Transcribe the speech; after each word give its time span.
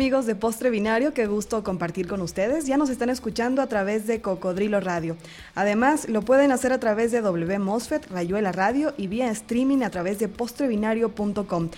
amigos 0.00 0.24
de 0.24 0.34
Postre 0.34 0.70
Binario? 0.70 1.12
Qué 1.12 1.26
gusto 1.26 1.62
compartir 1.62 2.08
con 2.08 2.22
ustedes. 2.22 2.64
Ya 2.64 2.78
nos 2.78 2.88
están 2.88 3.10
escuchando 3.10 3.60
a 3.60 3.66
través 3.66 4.06
de 4.06 4.22
Cocodrilo 4.22 4.80
Radio. 4.80 5.14
Además, 5.54 6.08
lo 6.08 6.22
pueden 6.22 6.52
hacer 6.52 6.72
a 6.72 6.80
través 6.80 7.12
de 7.12 7.20
W 7.20 7.58
Mosfet, 7.58 8.06
Rayuela 8.10 8.50
Radio 8.50 8.94
y 8.96 9.08
vía 9.08 9.30
streaming 9.30 9.82
a 9.82 9.90
través 9.90 10.18
de 10.18 10.28
postrebinario.com. 10.28 11.68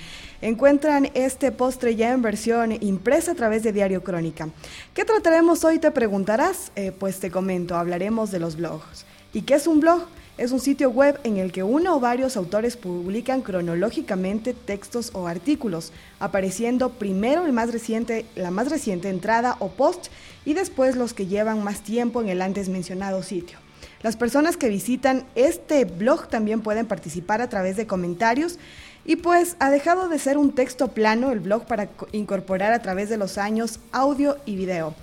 Encuentran 0.41 1.11
este 1.15 1.51
postre 1.51 1.97
ya 1.97 2.13
en 2.13 2.23
versión 2.23 2.71
impresa 2.81 3.33
a 3.33 3.35
través 3.35 3.65
de 3.65 3.73
Diario 3.73 4.05
Crónica. 4.05 4.51
¿Qué 4.95 5.05
trataremos 5.05 5.65
hoy? 5.65 5.81
Te 5.81 5.91
preguntarás. 5.91 6.71
Eh, 6.77 6.93
pues 6.97 7.19
te 7.19 7.29
comento, 7.29 7.75
hablaremos 7.75 8.31
de 8.31 8.39
los 8.39 8.55
blogs. 8.55 9.05
¿Y 9.33 9.43
qué 9.43 9.55
es 9.55 9.67
un 9.67 9.81
blog? 9.81 10.07
Es 10.39 10.51
un 10.51 10.61
sitio 10.61 10.89
web 10.89 11.21
en 11.25 11.37
el 11.37 11.53
que 11.53 11.63
uno 11.63 11.95
o 11.95 12.01
varios 12.01 12.39
autores 12.39 12.79
publican 12.79 13.43
cronológicamente 13.43 14.55
textos 14.55 15.11
o 15.13 15.29
artículos, 15.29 15.93
apareciendo 16.21 16.89
primero 16.89 17.45
el 17.45 17.53
más 17.53 17.71
reciente, 17.71 18.25
la 18.35 18.51
más 18.51 18.71
reciente 18.71 19.11
entrada 19.11 19.57
o 19.59 19.69
post 19.69 20.07
y 20.47 20.55
después 20.55 20.97
los 20.97 21.13
que 21.13 21.27
llevan 21.27 21.63
más 21.63 21.83
tiempo 21.83 22.23
en 22.23 22.31
el 22.31 22.41
antes 22.41 22.71
mencionado 22.71 23.23
sitio. 23.23 23.59
Las 24.03 24.17
personas 24.17 24.57
que 24.57 24.71
visitan 24.71 25.27
este 25.35 25.85
blog 25.85 26.29
también 26.29 26.63
pueden 26.63 26.87
participar 26.87 27.43
a 27.43 27.51
través 27.51 27.77
de 27.77 27.87
comentarios 27.87 28.59
y 29.05 29.17
pues 29.17 29.57
ha 29.59 29.71
dejado 29.71 30.09
de 30.09 30.19
ser 30.19 30.39
un 30.39 30.53
texto 30.53 30.89
plano 30.89 31.31
el 31.31 31.41
blog 31.41 31.67
para 31.67 31.91
incorporar 32.13 32.73
a 32.73 32.81
través 32.81 33.11
de 33.11 33.19
los 33.19 33.37
años 33.37 33.81
audio 33.93 34.39
y 34.47 34.57
video. 34.57 34.95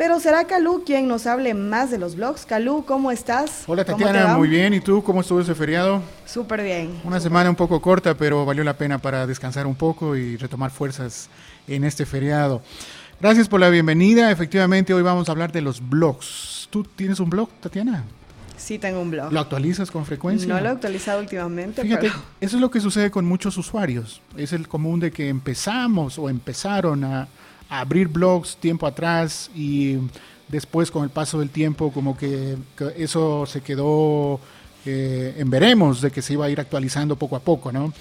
Pero 0.00 0.18
será 0.18 0.46
Calú 0.46 0.82
quien 0.86 1.08
nos 1.08 1.26
hable 1.26 1.52
más 1.52 1.90
de 1.90 1.98
los 1.98 2.16
blogs. 2.16 2.46
Calú, 2.46 2.86
¿cómo 2.86 3.10
estás? 3.10 3.64
Hola 3.66 3.84
Tatiana, 3.84 4.34
muy 4.34 4.48
bien. 4.48 4.72
¿Y 4.72 4.80
tú 4.80 5.02
cómo 5.02 5.20
estuvo 5.20 5.42
ese 5.42 5.54
feriado? 5.54 6.00
Súper 6.24 6.62
bien. 6.62 6.98
Una 7.04 7.20
semana 7.20 7.50
un 7.50 7.54
poco 7.54 7.82
corta, 7.82 8.14
pero 8.14 8.46
valió 8.46 8.64
la 8.64 8.78
pena 8.78 8.96
para 8.96 9.26
descansar 9.26 9.66
un 9.66 9.74
poco 9.74 10.16
y 10.16 10.38
retomar 10.38 10.70
fuerzas 10.70 11.28
en 11.68 11.84
este 11.84 12.06
feriado. 12.06 12.62
Gracias 13.20 13.46
por 13.46 13.60
la 13.60 13.68
bienvenida. 13.68 14.30
Efectivamente, 14.30 14.94
hoy 14.94 15.02
vamos 15.02 15.28
a 15.28 15.32
hablar 15.32 15.52
de 15.52 15.60
los 15.60 15.86
blogs. 15.86 16.66
¿Tú 16.70 16.82
tienes 16.82 17.20
un 17.20 17.28
blog, 17.28 17.50
Tatiana? 17.60 18.04
Sí, 18.56 18.78
tengo 18.78 19.02
un 19.02 19.10
blog. 19.10 19.30
¿Lo 19.30 19.40
actualizas 19.40 19.90
con 19.90 20.06
frecuencia? 20.06 20.48
No 20.48 20.58
lo 20.58 20.66
he 20.66 20.72
actualizado 20.72 21.20
últimamente. 21.20 21.82
Fíjate, 21.82 22.06
eso 22.40 22.56
es 22.56 22.60
lo 22.62 22.70
que 22.70 22.80
sucede 22.80 23.10
con 23.10 23.26
muchos 23.26 23.58
usuarios. 23.58 24.22
Es 24.34 24.54
el 24.54 24.66
común 24.66 24.98
de 24.98 25.10
que 25.10 25.28
empezamos 25.28 26.18
o 26.18 26.30
empezaron 26.30 27.04
a 27.04 27.28
abrir 27.70 28.08
blogs 28.08 28.56
tiempo 28.56 28.86
atrás 28.86 29.50
y 29.54 29.96
después 30.48 30.90
con 30.90 31.04
el 31.04 31.10
paso 31.10 31.38
del 31.38 31.50
tiempo 31.50 31.92
como 31.92 32.16
que, 32.16 32.56
eso 32.96 33.46
se 33.46 33.60
quedó 33.62 34.40
eh, 34.84 35.36
en 35.38 35.48
veremos 35.48 36.00
de 36.00 36.10
que 36.10 36.20
se 36.20 36.32
iba 36.32 36.46
a 36.46 36.50
ir 36.50 36.60
actualizando 36.60 37.16
poco 37.16 37.36
a 37.36 37.40
poco, 37.40 37.70
¿no? 37.70 37.92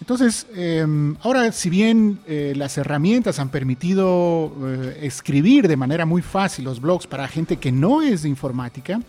Entonces, 0.00 0.46
em, 0.54 1.16
ahora 1.22 1.50
si 1.52 1.70
bien 1.70 2.18
eh, 2.26 2.52
las 2.56 2.76
herramientas 2.76 3.38
han 3.38 3.48
permitido 3.48 4.52
eh, 4.62 4.98
escribir 5.02 5.68
de 5.68 5.76
manera 5.76 6.04
muy 6.04 6.20
fácil 6.20 6.66
los 6.66 6.80
blogs 6.80 7.06
para 7.06 7.26
gente 7.28 7.56
que 7.56 7.72
no 7.72 8.02
es 8.02 8.22
de 8.22 8.28
informática, 8.28 9.00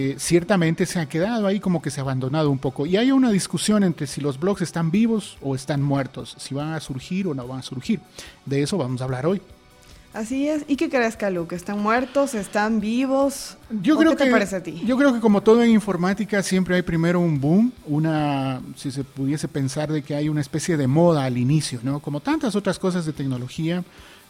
eh, 0.00 0.14
ciertamente 0.16 0.86
se 0.86 1.00
ha 1.00 1.08
quedado 1.08 1.48
ahí 1.48 1.58
como 1.58 1.82
que 1.82 1.90
se 1.90 1.98
ha 1.98 2.04
abandonado 2.04 2.52
un 2.52 2.58
poco. 2.60 2.86
Y 2.86 2.96
hay 2.96 3.10
una 3.10 3.32
discusión 3.32 3.82
entre 3.82 4.06
si 4.06 4.20
los 4.20 4.38
blogs 4.38 4.62
están 4.62 4.92
vivos 4.92 5.38
o 5.42 5.56
están 5.56 5.82
muertos, 5.82 6.36
si 6.38 6.54
van 6.54 6.72
a 6.72 6.78
surgir 6.78 7.26
o 7.26 7.34
no 7.34 7.48
van 7.48 7.58
a 7.58 7.62
surgir. 7.62 7.98
De 8.46 8.62
eso 8.62 8.78
vamos 8.78 9.00
a 9.00 9.04
hablar 9.04 9.26
hoy. 9.26 9.42
Así 10.14 10.46
es. 10.46 10.64
¿Y 10.68 10.76
qué 10.76 10.88
crees, 10.88 11.16
Calu? 11.16 11.48
¿Que 11.48 11.56
están 11.56 11.80
muertos? 11.80 12.34
¿Están 12.34 12.78
vivos? 12.78 13.56
Yo 13.82 13.96
creo 13.96 14.12
¿Qué 14.16 14.24
te 14.24 14.30
parece 14.30 14.54
a 14.54 14.62
ti? 14.62 14.82
Yo 14.86 14.96
creo 14.96 15.12
que 15.12 15.18
como 15.18 15.42
todo 15.42 15.64
en 15.64 15.70
informática 15.70 16.44
siempre 16.44 16.76
hay 16.76 16.82
primero 16.82 17.18
un 17.18 17.40
boom, 17.40 17.72
una, 17.84 18.62
si 18.76 18.92
se 18.92 19.02
pudiese 19.02 19.48
pensar 19.48 19.90
de 19.90 20.02
que 20.02 20.14
hay 20.14 20.28
una 20.28 20.40
especie 20.40 20.76
de 20.76 20.86
moda 20.86 21.24
al 21.24 21.38
inicio, 21.38 21.80
¿no? 21.82 21.98
Como 21.98 22.20
tantas 22.20 22.54
otras 22.54 22.78
cosas 22.78 23.04
de 23.04 23.12
tecnología, 23.12 23.82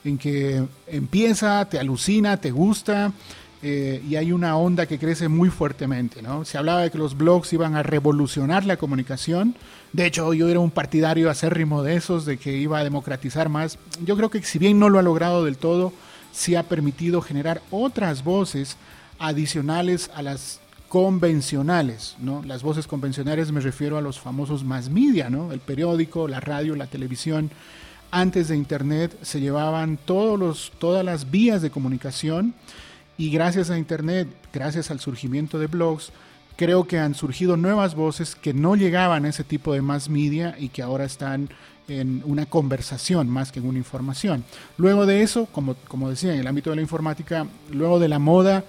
en 0.02 0.16
que 0.16 0.64
empieza, 0.86 1.62
te 1.68 1.78
alucina, 1.78 2.38
te 2.38 2.52
gusta, 2.52 3.12
eh, 3.62 4.02
y 4.08 4.14
hay 4.16 4.30
una 4.30 4.56
onda 4.56 4.86
que 4.86 4.98
crece 4.98 5.28
muy 5.28 5.50
fuertemente. 5.50 6.22
¿no? 6.22 6.44
Se 6.44 6.58
hablaba 6.58 6.82
de 6.82 6.90
que 6.90 6.98
los 6.98 7.16
blogs 7.16 7.52
iban 7.52 7.74
a 7.74 7.82
revolucionar 7.82 8.64
la 8.64 8.76
comunicación. 8.76 9.56
De 9.92 10.06
hecho, 10.06 10.32
yo 10.34 10.48
era 10.48 10.60
un 10.60 10.70
partidario 10.70 11.30
acérrimo 11.30 11.82
de 11.82 11.96
esos, 11.96 12.24
de 12.24 12.36
que 12.36 12.56
iba 12.56 12.78
a 12.78 12.84
democratizar 12.84 13.48
más. 13.48 13.78
Yo 14.04 14.16
creo 14.16 14.30
que 14.30 14.42
si 14.42 14.58
bien 14.58 14.78
no 14.78 14.88
lo 14.88 14.98
ha 14.98 15.02
logrado 15.02 15.44
del 15.44 15.56
todo, 15.56 15.92
sí 16.32 16.54
ha 16.54 16.62
permitido 16.62 17.20
generar 17.20 17.62
otras 17.70 18.22
voces 18.22 18.76
adicionales 19.18 20.10
a 20.14 20.22
las 20.22 20.60
convencionales, 20.88 22.16
¿no? 22.18 22.42
Las 22.44 22.62
voces 22.62 22.86
convencionales 22.86 23.52
me 23.52 23.60
refiero 23.60 23.98
a 23.98 24.00
los 24.00 24.18
famosos 24.18 24.64
más 24.64 24.88
media, 24.88 25.28
¿no? 25.28 25.52
El 25.52 25.60
periódico, 25.60 26.28
la 26.28 26.40
radio, 26.40 26.76
la 26.76 26.86
televisión. 26.86 27.50
Antes 28.10 28.48
de 28.48 28.56
Internet 28.56 29.18
se 29.20 29.40
llevaban 29.40 29.98
todos 30.02 30.38
los, 30.38 30.72
todas 30.78 31.04
las 31.04 31.30
vías 31.30 31.60
de 31.60 31.70
comunicación 31.70 32.54
y 33.18 33.30
gracias 33.30 33.68
a 33.68 33.76
Internet, 33.76 34.28
gracias 34.52 34.90
al 34.90 35.00
surgimiento 35.00 35.58
de 35.58 35.66
blogs, 35.66 36.12
creo 36.56 36.86
que 36.86 36.98
han 36.98 37.14
surgido 37.14 37.56
nuevas 37.56 37.94
voces 37.94 38.34
que 38.34 38.54
no 38.54 38.76
llegaban 38.76 39.24
a 39.24 39.28
ese 39.28 39.44
tipo 39.44 39.74
de 39.74 39.82
más 39.82 40.08
media 40.08 40.54
y 40.58 40.68
que 40.68 40.82
ahora 40.82 41.04
están 41.04 41.50
en 41.88 42.22
una 42.24 42.46
conversación 42.46 43.28
más 43.28 43.50
que 43.50 43.58
en 43.58 43.66
una 43.66 43.78
información. 43.78 44.44
Luego 44.76 45.04
de 45.04 45.22
eso, 45.22 45.46
como, 45.46 45.74
como 45.88 46.08
decía, 46.08 46.32
en 46.32 46.40
el 46.40 46.46
ámbito 46.46 46.70
de 46.70 46.76
la 46.76 46.82
informática, 46.82 47.46
luego 47.70 47.98
de 47.98 48.08
la 48.08 48.18
moda 48.18 48.64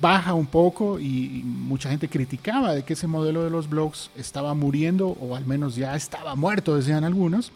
baja 0.00 0.34
un 0.34 0.46
poco 0.46 0.98
y, 0.98 1.38
y, 1.38 1.42
mucha 1.44 1.88
gente 1.88 2.08
criticaba 2.08 2.74
de 2.74 2.82
que 2.82 2.94
ese 2.94 3.06
modelo 3.06 3.44
de 3.44 3.50
los 3.50 3.70
blogs 3.70 4.10
estaba 4.16 4.52
muriendo 4.52 5.08
o 5.08 5.36
al 5.36 5.46
menos 5.46 5.76
ya 5.76 5.94
estaba 5.94 6.34
muerto, 6.34 6.76
decían 6.76 7.04
algunos. 7.04 7.52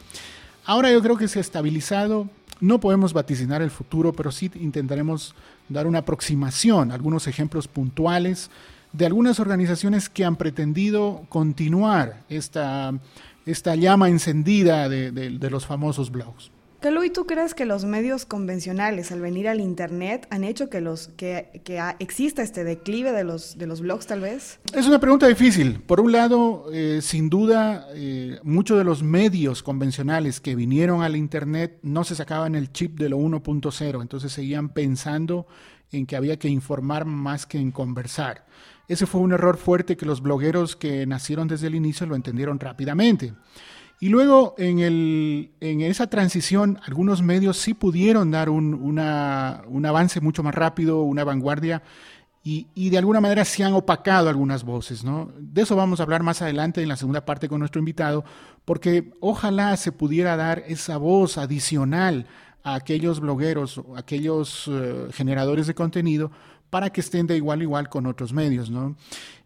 Ahora 0.64 0.92
yo 0.92 1.02
creo 1.02 1.16
que 1.16 1.26
se 1.26 1.38
ha 1.38 1.42
estabilizado, 1.42 2.28
no 2.60 2.80
podemos 2.80 3.12
vaticinar 3.12 3.62
el 3.62 3.70
futuro, 3.70 4.12
pero 4.12 4.30
sí 4.30 4.50
intentaremos 4.54 5.34
dar 5.68 5.86
una 5.86 6.00
aproximación, 6.00 6.92
algunos 6.92 7.26
ejemplos 7.26 7.68
puntuales 7.68 8.50
de 8.92 9.06
algunas 9.06 9.40
organizaciones 9.40 10.08
que 10.08 10.24
han 10.24 10.36
pretendido 10.36 11.22
continuar 11.28 12.22
esta, 12.28 12.92
esta 13.46 13.76
llama 13.76 14.08
encendida 14.08 14.88
de, 14.88 15.12
de, 15.12 15.30
de 15.30 15.50
los 15.50 15.66
famosos 15.66 16.10
blogs. 16.10 16.50
¿Y 16.82 17.10
¿tú 17.10 17.26
crees 17.26 17.54
que 17.54 17.66
los 17.66 17.84
medios 17.84 18.24
convencionales 18.24 19.12
al 19.12 19.20
venir 19.20 19.48
al 19.48 19.60
Internet 19.60 20.26
han 20.30 20.44
hecho 20.44 20.70
que, 20.70 20.80
los, 20.80 21.08
que, 21.08 21.60
que 21.64 21.80
exista 21.98 22.42
este 22.42 22.64
declive 22.64 23.12
de 23.12 23.24
los, 23.24 23.58
de 23.58 23.66
los 23.66 23.80
blogs 23.80 24.06
tal 24.06 24.20
vez? 24.20 24.58
Es 24.72 24.86
una 24.86 24.98
pregunta 24.98 25.26
difícil. 25.26 25.80
Por 25.80 26.00
un 26.00 26.12
lado, 26.12 26.66
eh, 26.72 27.00
sin 27.02 27.28
duda, 27.28 27.86
eh, 27.94 28.38
muchos 28.42 28.78
de 28.78 28.84
los 28.84 29.02
medios 29.02 29.62
convencionales 29.62 30.40
que 30.40 30.54
vinieron 30.54 31.02
al 31.02 31.16
Internet 31.16 31.78
no 31.82 32.04
se 32.04 32.14
sacaban 32.14 32.54
el 32.54 32.72
chip 32.72 32.98
de 32.98 33.10
lo 33.10 33.18
1.0, 33.18 34.00
entonces 34.00 34.32
seguían 34.32 34.70
pensando 34.70 35.46
en 35.92 36.06
que 36.06 36.16
había 36.16 36.38
que 36.38 36.48
informar 36.48 37.04
más 37.04 37.46
que 37.46 37.58
en 37.58 37.72
conversar. 37.72 38.46
Ese 38.88 39.06
fue 39.06 39.20
un 39.20 39.32
error 39.32 39.56
fuerte 39.56 39.96
que 39.96 40.06
los 40.06 40.22
blogueros 40.22 40.76
que 40.76 41.06
nacieron 41.06 41.46
desde 41.46 41.66
el 41.66 41.74
inicio 41.74 42.06
lo 42.06 42.16
entendieron 42.16 42.58
rápidamente. 42.58 43.34
Y 44.02 44.08
luego 44.08 44.54
en, 44.56 44.78
el, 44.78 45.52
en 45.60 45.82
esa 45.82 46.08
transición 46.08 46.80
algunos 46.86 47.22
medios 47.22 47.58
sí 47.58 47.74
pudieron 47.74 48.30
dar 48.30 48.48
un, 48.48 48.72
un 48.72 49.86
avance 49.86 50.22
mucho 50.22 50.42
más 50.42 50.54
rápido, 50.54 51.02
una 51.02 51.22
vanguardia, 51.22 51.82
y, 52.42 52.68
y, 52.74 52.88
de 52.88 52.96
alguna 52.96 53.20
manera 53.20 53.44
se 53.44 53.62
han 53.62 53.74
opacado 53.74 54.30
algunas 54.30 54.64
voces. 54.64 55.04
¿no? 55.04 55.30
De 55.38 55.60
eso 55.60 55.76
vamos 55.76 56.00
a 56.00 56.04
hablar 56.04 56.22
más 56.22 56.40
adelante 56.40 56.82
en 56.82 56.88
la 56.88 56.96
segunda 56.96 57.26
parte 57.26 57.50
con 57.50 57.58
nuestro 57.58 57.80
invitado, 57.80 58.24
porque 58.64 59.12
ojalá 59.20 59.76
se 59.76 59.92
pudiera 59.92 60.34
dar 60.36 60.64
esa 60.66 60.96
voz 60.96 61.36
adicional 61.36 62.26
a 62.62 62.76
aquellos 62.76 63.20
blogueros, 63.20 63.82
a 63.94 64.00
aquellos 64.00 64.68
uh, 64.68 65.08
generadores 65.12 65.66
de 65.66 65.74
contenido, 65.74 66.30
para 66.70 66.90
que 66.90 67.00
estén 67.00 67.26
de 67.26 67.36
igual 67.36 67.60
a 67.60 67.62
igual 67.64 67.88
con 67.88 68.06
otros 68.06 68.32
medios. 68.32 68.70
¿no? 68.70 68.96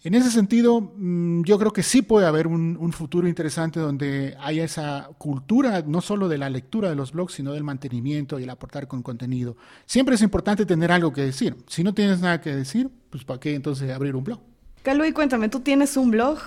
En 0.03 0.15
ese 0.15 0.31
sentido, 0.31 0.81
mm, 0.81 1.43
yo 1.44 1.59
creo 1.59 1.73
que 1.73 1.82
sí 1.82 2.03
puede 2.03 2.26
haber 2.26 2.47
un, 2.47 2.76
un, 2.79 2.93
futuro 2.93 3.26
interesante 3.26 3.81
donde 3.81 4.37
haya 4.41 4.65
esa 4.65 5.09
cultura, 5.19 5.82
no 5.87 6.03
solo 6.03 6.29
de 6.29 6.38
la 6.38 6.50
lectura 6.50 6.91
de 6.91 6.94
los 6.94 7.12
blogs, 7.12 7.32
sino 7.32 7.53
del 7.53 7.65
mantenimiento 7.65 8.38
y 8.38 8.44
el 8.44 8.50
aportar 8.50 8.87
con 8.87 9.03
contenido. 9.03 9.56
Siempre 9.87 10.15
es 10.15 10.23
importante 10.23 10.67
tener 10.67 10.93
algo 10.93 11.12
que 11.12 11.23
decir. 11.23 11.56
Si 11.67 11.82
no 11.82 11.94
tienes 11.94 12.21
nada 12.21 12.41
que 12.41 12.55
decir, 12.55 12.91
pues 13.09 13.25
¿para 13.25 13.41
qué 13.41 13.55
entonces 13.55 13.91
abrir 13.91 14.15
un 14.15 14.25
blog? 14.25 14.41
Calui, 14.82 15.12
cuéntame, 15.12 15.49
¿tú 15.49 15.61
tienes 15.61 15.97
un 15.97 16.11
blog? 16.11 16.38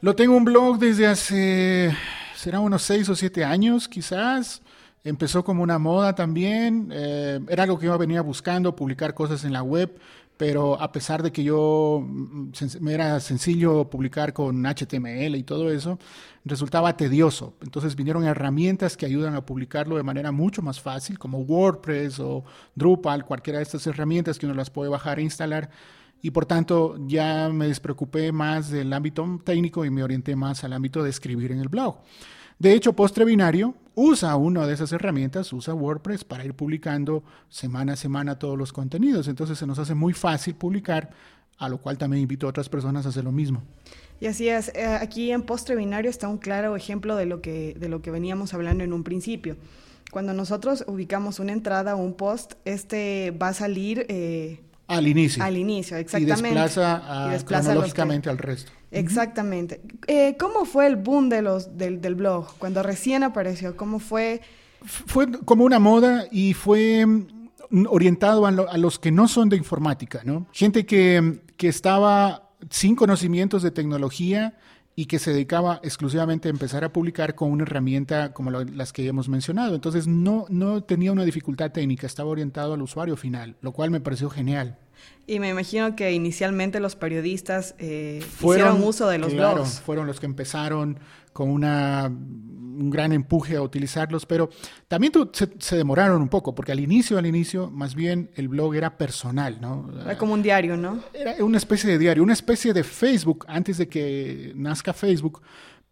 Lo 0.00 0.16
tengo 0.16 0.36
un 0.36 0.44
blog 0.44 0.78
desde 0.78 1.06
hace, 1.06 1.94
será 2.34 2.60
unos 2.60 2.82
seis 2.82 3.08
o 3.08 3.14
siete 3.14 3.44
años 3.44 3.88
quizás 3.88 4.62
empezó 5.08 5.44
como 5.44 5.62
una 5.62 5.78
moda 5.78 6.14
también, 6.14 6.90
eh, 6.92 7.40
era 7.48 7.64
algo 7.64 7.78
que 7.78 7.86
yo 7.86 7.98
venía 7.98 8.22
buscando, 8.22 8.76
publicar 8.76 9.14
cosas 9.14 9.44
en 9.44 9.52
la 9.52 9.62
web, 9.62 9.98
pero 10.36 10.80
a 10.80 10.92
pesar 10.92 11.22
de 11.22 11.32
que 11.32 11.42
yo 11.42 12.02
mm, 12.06 12.50
me 12.80 12.94
era 12.94 13.18
sencillo 13.20 13.90
publicar 13.90 14.32
con 14.32 14.64
HTML 14.64 15.34
y 15.34 15.42
todo 15.42 15.70
eso, 15.70 15.98
resultaba 16.44 16.96
tedioso. 16.96 17.54
Entonces 17.60 17.96
vinieron 17.96 18.24
herramientas 18.24 18.96
que 18.96 19.06
ayudan 19.06 19.34
a 19.34 19.44
publicarlo 19.44 19.96
de 19.96 20.02
manera 20.02 20.32
mucho 20.32 20.62
más 20.62 20.80
fácil, 20.80 21.18
como 21.18 21.40
WordPress 21.40 22.20
o 22.20 22.44
Drupal, 22.74 23.24
cualquiera 23.24 23.58
de 23.58 23.64
estas 23.64 23.86
herramientas 23.86 24.38
que 24.38 24.46
uno 24.46 24.54
las 24.54 24.70
puede 24.70 24.90
bajar 24.90 25.18
e 25.18 25.22
instalar. 25.22 25.70
Y 26.20 26.30
por 26.30 26.46
tanto 26.46 26.96
ya 27.06 27.48
me 27.48 27.68
despreocupé 27.68 28.32
más 28.32 28.70
del 28.70 28.92
ámbito 28.92 29.40
técnico 29.44 29.84
y 29.84 29.90
me 29.90 30.02
orienté 30.02 30.34
más 30.34 30.64
al 30.64 30.72
ámbito 30.72 31.02
de 31.02 31.10
escribir 31.10 31.52
en 31.52 31.60
el 31.60 31.68
blog. 31.68 31.98
De 32.58 32.72
hecho, 32.72 32.92
Postre 32.92 33.24
Binario 33.24 33.74
usa 33.94 34.34
una 34.34 34.66
de 34.66 34.74
esas 34.74 34.92
herramientas, 34.92 35.52
usa 35.52 35.74
WordPress 35.74 36.24
para 36.24 36.44
ir 36.44 36.54
publicando 36.54 37.22
semana 37.48 37.92
a 37.92 37.96
semana 37.96 38.38
todos 38.38 38.58
los 38.58 38.72
contenidos. 38.72 39.28
Entonces 39.28 39.58
se 39.58 39.66
nos 39.66 39.78
hace 39.78 39.94
muy 39.94 40.12
fácil 40.12 40.56
publicar, 40.56 41.10
a 41.56 41.68
lo 41.68 41.78
cual 41.78 41.98
también 41.98 42.22
invito 42.22 42.46
a 42.46 42.50
otras 42.50 42.68
personas 42.68 43.06
a 43.06 43.10
hacer 43.10 43.22
lo 43.22 43.30
mismo. 43.30 43.62
Y 44.20 44.26
así 44.26 44.48
es, 44.48 44.72
eh, 44.74 44.86
aquí 44.86 45.30
en 45.30 45.42
Postre 45.42 45.76
Binario 45.76 46.10
está 46.10 46.26
un 46.26 46.38
claro 46.38 46.74
ejemplo 46.74 47.14
de 47.14 47.26
lo 47.26 47.40
que, 47.40 47.76
de 47.78 47.88
lo 47.88 48.02
que 48.02 48.10
veníamos 48.10 48.54
hablando 48.54 48.82
en 48.82 48.92
un 48.92 49.04
principio. 49.04 49.56
Cuando 50.10 50.32
nosotros 50.32 50.84
ubicamos 50.88 51.38
una 51.38 51.52
entrada 51.52 51.94
o 51.94 51.98
un 51.98 52.14
post, 52.14 52.54
este 52.64 53.30
va 53.30 53.48
a 53.48 53.54
salir... 53.54 54.04
Eh, 54.08 54.62
al 54.88 55.06
inicio. 55.06 55.44
Al 55.44 55.56
inicio, 55.56 55.96
exactamente. 55.96 56.40
Y 56.40 56.54
desplaza, 56.54 57.44
cronológicamente 57.44 58.30
al 58.30 58.38
resto. 58.38 58.72
Exactamente. 58.90 59.82
Eh, 60.06 60.36
¿Cómo 60.38 60.64
fue 60.64 60.86
el 60.86 60.96
boom 60.96 61.28
de 61.28 61.42
los, 61.42 61.76
del, 61.76 62.00
del, 62.00 62.14
blog? 62.14 62.56
Cuando 62.58 62.82
recién 62.82 63.22
apareció, 63.22 63.76
¿cómo 63.76 63.98
fue? 63.98 64.40
Fue 64.82 65.30
como 65.44 65.64
una 65.64 65.78
moda 65.78 66.26
y 66.30 66.54
fue 66.54 67.04
mm, 67.04 67.86
orientado 67.88 68.46
a, 68.46 68.48
a 68.48 68.78
los 68.78 68.98
que 68.98 69.12
no 69.12 69.28
son 69.28 69.50
de 69.50 69.56
informática, 69.56 70.22
¿no? 70.24 70.46
Gente 70.52 70.86
que, 70.86 71.42
que 71.58 71.68
estaba 71.68 72.50
sin 72.70 72.96
conocimientos 72.96 73.62
de 73.62 73.70
tecnología 73.70 74.56
y 74.98 75.06
que 75.06 75.20
se 75.20 75.30
dedicaba 75.30 75.78
exclusivamente 75.84 76.48
a 76.48 76.50
empezar 76.50 76.82
a 76.82 76.92
publicar 76.92 77.36
con 77.36 77.52
una 77.52 77.62
herramienta 77.62 78.32
como 78.32 78.50
las 78.50 78.92
que 78.92 79.06
hemos 79.06 79.28
mencionado. 79.28 79.76
Entonces 79.76 80.08
no, 80.08 80.46
no 80.48 80.82
tenía 80.82 81.12
una 81.12 81.24
dificultad 81.24 81.70
técnica, 81.70 82.04
estaba 82.04 82.30
orientado 82.30 82.74
al 82.74 82.82
usuario 82.82 83.16
final, 83.16 83.54
lo 83.60 83.70
cual 83.70 83.92
me 83.92 84.00
pareció 84.00 84.28
genial. 84.28 84.76
Y 85.28 85.38
me 85.38 85.50
imagino 85.50 85.94
que 85.94 86.10
inicialmente 86.10 86.80
los 86.80 86.96
periodistas 86.96 87.76
eh, 87.78 88.24
hicieron 88.40 88.82
uso 88.82 89.06
de 89.06 89.18
los 89.18 89.32
claro, 89.32 89.54
blogs. 89.54 89.80
Fueron 89.80 90.08
los 90.08 90.18
que 90.18 90.26
empezaron 90.26 90.98
con 91.38 91.50
una, 91.50 92.06
un 92.08 92.90
gran 92.90 93.12
empuje 93.12 93.54
a 93.54 93.62
utilizarlos, 93.62 94.26
pero 94.26 94.50
también 94.88 95.12
se, 95.32 95.76
demoraron 95.76 96.20
un 96.20 96.28
poco, 96.28 96.52
porque 96.52 96.72
al 96.72 96.80
inicio, 96.80 97.16
al 97.16 97.26
inicio, 97.26 97.70
más 97.70 97.94
bien 97.94 98.32
el 98.34 98.48
blog 98.48 98.74
era 98.74 98.98
personal, 98.98 99.60
¿no? 99.60 99.88
Era 100.02 100.18
como 100.18 100.32
un 100.32 100.42
diario, 100.42 100.76
¿no? 100.76 100.98
Era 101.14 101.36
una 101.44 101.58
especie 101.58 101.88
de 101.88 101.96
diario, 101.96 102.24
una 102.24 102.32
especie 102.32 102.72
de 102.72 102.82
Facebook, 102.82 103.44
antes 103.46 103.78
de 103.78 103.88
que 103.88 104.50
nazca 104.56 104.92
Facebook, 104.92 105.40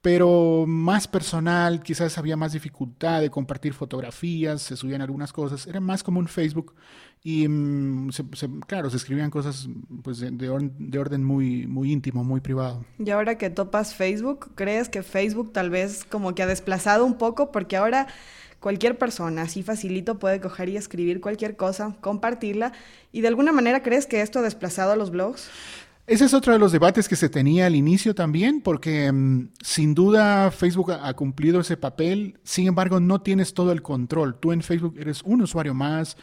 pero 0.07 0.67
más 0.69 1.09
personal, 1.09 1.83
quizás 1.83 2.17
había 2.17 2.37
más 2.37 2.53
dificultad 2.53 3.21
de 3.21 3.29
compartir 3.29 3.75
fotografías, 3.75 4.63
se 4.63 4.77
subían 4.77 5.03
algunas 5.03 5.33
cosas, 5.33 5.67
era 5.67 5.81
más 5.81 6.05
como 6.05 6.21
un 6.21 6.29
Facebook 6.29 6.77
y 7.25 7.49
mm, 7.49 8.11
claro, 8.69 8.89
se 8.89 8.99
escribían 8.99 9.31
cosas 9.31 9.69
pues, 10.05 10.21
de, 10.21 10.49
orden 10.49 11.25
muy, 11.25 11.67
muy 11.67 11.91
íntimo, 11.91 12.23
muy 12.23 12.41
privado. 12.41 12.85
Y 13.01 13.11
ahora 13.11 13.37
que 13.37 13.51
topas 13.51 13.97
Facebook, 13.97 14.53
¿crees 14.55 14.89
que 14.89 15.03
Facebook 15.03 15.53
tal 15.53 15.71
vez 15.71 16.05
como 16.05 16.37
que 16.37 16.45
ha 16.45 16.47
desplazado 16.47 17.05
un 17.05 17.19
poco? 17.19 17.51
Porque 17.51 17.77
ahora 17.77 18.07
cualquier 18.61 18.97
persona 18.97 19.43
así 19.43 19.65
facilito 19.65 20.21
puede 20.21 20.41
coger 20.41 20.69
y 20.69 20.77
escribir 20.77 21.21
cualquier 21.21 21.57
cosa, 21.57 21.97
compartirla. 22.01 22.71
¿Y 23.11 23.23
de 23.23 23.29
alguna 23.29 23.51
manera 23.51 23.83
crees 23.83 24.07
que 24.07 24.21
esto 24.21 24.39
ha 24.39 24.43
desplazado 24.43 24.93
a 24.93 24.97
los 24.97 25.11
blogs? 25.11 25.51
Ese 26.07 26.25
es 26.27 26.35
otro 26.35 26.53
de 26.53 26.61
los 26.61 26.71
debates 26.71 27.09
que 27.09 27.17
se 27.17 27.29
tenía 27.29 27.67
al 27.67 27.75
inicio 27.75 28.15
también, 28.15 28.61
porque 28.61 29.11
mm, 29.11 29.49
sin 29.61 29.93
duda 29.93 30.53
Facebook 30.53 30.93
ha, 30.93 31.13
cumplido 31.15 31.59
ese 31.59 31.77
papel, 31.77 32.39
sin 32.45 32.69
embargo 32.69 33.01
no 33.01 33.23
tienes 33.23 33.55
todo 33.55 33.73
el 33.73 33.83
control. 33.83 34.39
Tú 34.39 34.53
en 34.53 34.63
Facebook 34.63 34.95
eres 34.99 35.23
un 35.25 35.43
usuario 35.43 35.75
más, 35.75 36.17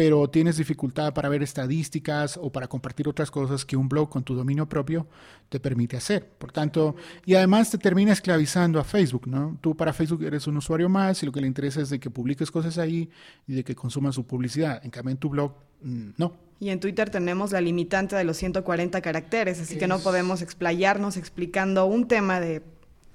pero 0.00 0.30
tienes 0.30 0.56
dificultad 0.56 1.12
para 1.12 1.28
ver 1.28 1.42
estadísticas 1.42 2.38
o 2.40 2.50
para 2.50 2.68
compartir 2.68 3.06
otras 3.06 3.30
cosas 3.30 3.66
que 3.66 3.76
un 3.76 3.86
blog 3.86 4.08
con 4.08 4.24
tu 4.24 4.34
dominio 4.34 4.66
propio 4.66 5.06
te 5.50 5.60
permite 5.60 5.98
hacer. 5.98 6.26
Por 6.26 6.52
tanto, 6.52 6.96
y 7.26 7.34
además 7.34 7.70
te 7.70 7.76
termina 7.76 8.10
esclavizando 8.10 8.80
a 8.80 8.84
Facebook, 8.84 9.26
¿no? 9.26 9.58
Tú 9.60 9.76
para 9.76 9.92
Facebook 9.92 10.22
eres 10.22 10.46
un 10.46 10.56
usuario 10.56 10.88
más 10.88 11.22
y 11.22 11.26
lo 11.26 11.32
que 11.32 11.42
le 11.42 11.46
interesa 11.46 11.82
es 11.82 11.90
de 11.90 12.00
que 12.00 12.08
publiques 12.08 12.50
cosas 12.50 12.78
ahí 12.78 13.10
y 13.46 13.52
de 13.52 13.62
que 13.62 13.74
consumas 13.74 14.14
su 14.14 14.26
publicidad. 14.26 14.82
En 14.82 14.90
cambio, 14.90 15.10
en 15.10 15.18
tu 15.18 15.28
blog, 15.28 15.52
mm, 15.82 16.12
no. 16.16 16.32
Y 16.60 16.70
en 16.70 16.80
Twitter 16.80 17.10
tenemos 17.10 17.52
la 17.52 17.60
limitante 17.60 18.16
de 18.16 18.24
los 18.24 18.38
140 18.38 19.02
caracteres, 19.02 19.60
así 19.60 19.76
que 19.76 19.86
no 19.86 19.98
podemos 19.98 20.40
explayarnos 20.40 21.18
explicando 21.18 21.84
un 21.84 22.08
tema 22.08 22.40
de 22.40 22.62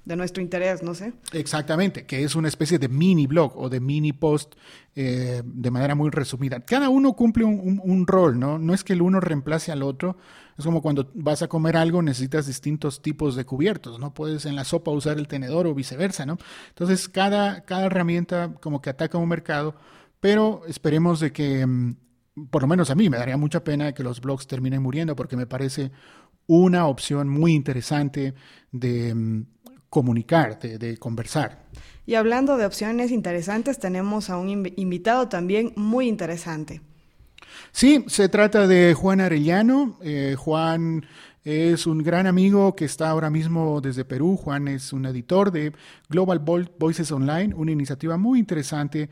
de 0.06 0.16
nuestro 0.16 0.42
interés, 0.42 0.84
no 0.84 0.94
sé. 0.94 1.14
Exactamente, 1.34 2.06
que 2.06 2.24
es 2.24 2.36
una 2.36 2.48
especie 2.48 2.78
de 2.78 2.88
mini 2.88 3.26
blog 3.26 3.58
o 3.58 3.70
de 3.70 3.80
mini 3.80 4.14
post 4.14 4.54
eh, 4.96 5.42
de 5.44 5.72
manera 5.72 5.96
muy 5.96 6.12
resumida. 6.12 6.60
Cada 6.60 6.90
uno 6.90 7.14
cumple 7.14 7.44
un, 7.44 8.08
rol, 8.08 8.40
¿no? 8.40 8.60
No 8.60 8.74
es 8.74 8.84
que 8.84 8.94
el 8.94 9.02
uno 9.02 9.20
reemplace 9.20 9.72
al 9.72 9.82
otro. 9.82 10.18
Es 10.58 10.64
como 10.64 10.82
cuando 10.82 11.12
vas 11.16 11.42
a 11.42 11.48
comer 11.48 11.76
algo, 11.76 12.02
necesitas 12.02 12.46
distintos 12.46 13.02
tipos 13.02 13.36
de 13.36 13.46
cubiertos, 13.46 14.00
¿no? 14.00 14.14
Puedes 14.14 14.46
en 14.46 14.56
la 14.56 14.64
sopa 14.64 14.92
usar 14.92 15.18
el 15.18 15.28
tenedor 15.28 15.66
o 15.66 15.74
viceversa, 15.74 16.26
¿no? 16.26 16.38
Entonces, 16.70 17.10
cada, 17.10 17.66
cada 17.66 17.88
herramienta 17.88 18.54
como 18.62 18.82
que 18.82 18.92
ataca 18.92 19.18
un 19.18 19.28
mercado, 19.28 19.76
pero 20.20 20.62
esperemos 20.68 21.20
de 21.20 21.32
que, 21.32 21.66
mm, 21.66 21.96
por 22.52 22.62
lo 22.62 22.68
menos 22.68 22.92
a 22.92 22.96
mí, 22.96 23.10
me 23.10 23.18
daría 23.18 23.38
mucha 23.38 23.64
pena 23.64 23.94
que 23.94 24.04
los 24.04 24.22
blogs 24.22 24.46
terminen 24.46 24.84
muriendo 24.84 25.16
porque 25.16 25.36
me 25.36 25.48
parece 25.48 25.92
una 26.48 26.86
opción 26.86 27.28
muy 27.28 27.54
interesante 27.54 28.36
de 28.72 29.16
mm, 29.16 29.46
comunicar, 29.90 30.60
de, 30.60 30.98
conversar. 30.98 31.66
Y 32.06 32.16
hablando 32.16 32.58
de 32.58 32.66
opciones 32.66 33.12
interesantes, 33.12 33.80
tenemos 33.80 34.30
a 34.30 34.38
un 34.38 34.50
invitado 34.76 35.28
también 35.28 35.74
muy 35.76 36.08
interesante. 36.08 36.82
Sí, 37.72 38.06
se 38.08 38.30
trata 38.30 38.68
de 38.68 38.94
Juan 38.94 39.22
Arellano. 39.22 39.98
Eh, 40.02 40.36
Juan 40.38 41.06
es 41.44 41.86
un 41.86 42.04
gran 42.04 42.28
amigo 42.28 42.76
que 42.76 42.86
está 42.86 43.10
ahora 43.10 43.30
mismo 43.30 43.80
desde 43.82 44.06
Perú. 44.06 44.36
Juan 44.36 44.68
es 44.68 44.94
un 44.94 45.06
editor 45.06 45.52
de 45.52 45.74
Global 46.10 46.40
Voices 46.80 47.12
Online, 47.12 47.54
una 47.56 47.72
iniciativa 47.72 48.18
muy 48.18 48.40
interesante 48.40 49.10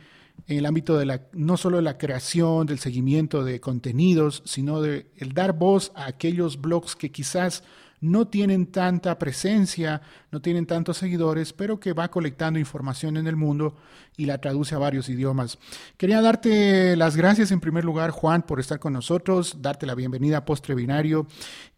en 0.48 0.58
el 0.58 0.66
ámbito 0.66 0.98
de 0.98 1.06
la, 1.06 1.22
no 1.34 1.58
solo 1.58 1.78
de 1.78 1.84
la 1.84 1.98
creación, 1.98 2.66
del 2.66 2.80
seguimiento 2.80 3.44
de 3.44 3.60
contenidos, 3.60 4.42
sino 4.46 4.82
de 4.82 5.12
el 5.18 5.34
dar 5.34 5.54
voz 5.54 5.92
a 5.96 6.08
aquellos 6.08 6.60
blogs 6.60 6.96
que 6.96 7.12
quizás 7.12 7.64
no 8.04 8.28
tienen 8.28 8.68
tanta 8.68 9.18
presencia, 9.18 10.02
no 10.30 10.42
tienen 10.42 10.66
tantos 10.66 10.98
seguidores, 10.98 11.54
pero 11.54 11.80
que 11.80 11.94
va 11.94 12.12
colectando 12.12 12.60
información 12.60 13.16
en 13.16 13.28
el 13.28 13.38
mundo 13.38 13.76
y 14.18 14.26
la 14.26 14.40
traduce 14.40 14.76
a 14.76 14.78
varios 14.78 15.08
idiomas. 15.08 15.58
Quería 15.96 16.22
darte 16.22 16.98
las 16.98 17.16
gracias 17.16 17.52
en 17.52 17.62
primer 17.62 17.86
lugar, 17.86 18.12
Juan, 18.12 18.42
por 18.44 18.60
estar 18.60 18.78
con 18.78 18.92
nosotros, 18.94 19.62
darte 19.62 19.86
la 19.86 19.96
bienvenida 19.96 20.40
a 20.40 20.46
Postre 20.46 20.76
Binario. 20.76 21.28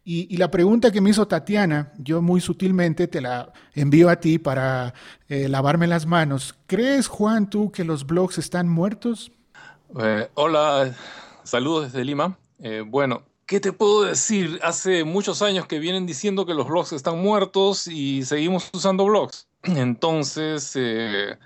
Y, 0.04 0.38
la 0.38 0.52
pregunta 0.52 0.92
que 0.92 1.02
me 1.02 1.12
hizo 1.12 1.28
Tatiana, 1.28 1.92
yo 1.98 2.22
muy 2.22 2.42
sutilmente 2.42 3.08
te 3.08 3.22
la 3.22 3.52
envío 3.74 4.10
a 4.10 4.18
ti 4.18 4.38
para 4.38 4.94
eh, 5.30 5.48
lavarme 5.50 5.88
las 5.88 6.06
manos. 6.06 6.56
¿Crees, 6.68 7.08
Juan, 7.08 7.50
tú 7.50 7.72
que 7.72 7.84
los 7.84 8.06
blogs 8.06 8.38
están 8.38 8.68
muertos? 8.68 9.32
Eh, 10.00 10.30
hola, 10.36 10.96
saludos 11.44 11.92
desde 11.92 12.06
Lima. 12.06 12.38
Eh, 12.60 12.84
bueno, 12.86 13.24
¿Qué 13.46 13.60
te 13.60 13.74
puedo 13.74 14.04
decir? 14.04 14.60
Hace 14.64 15.04
muchos 15.04 15.44
años 15.44 15.68
que 15.68 15.78
vienen 15.78 16.08
diciendo 16.08 16.48
que 16.48 16.56
los 16.56 16.68
blogs 16.68 16.94
están 16.94 17.22
muertos 17.22 17.86
y 17.88 18.26
seguimos 18.26 18.72
usando 18.74 19.06
blogs. 19.06 19.48
Entonces, 19.64 20.72
eh, 20.76 21.38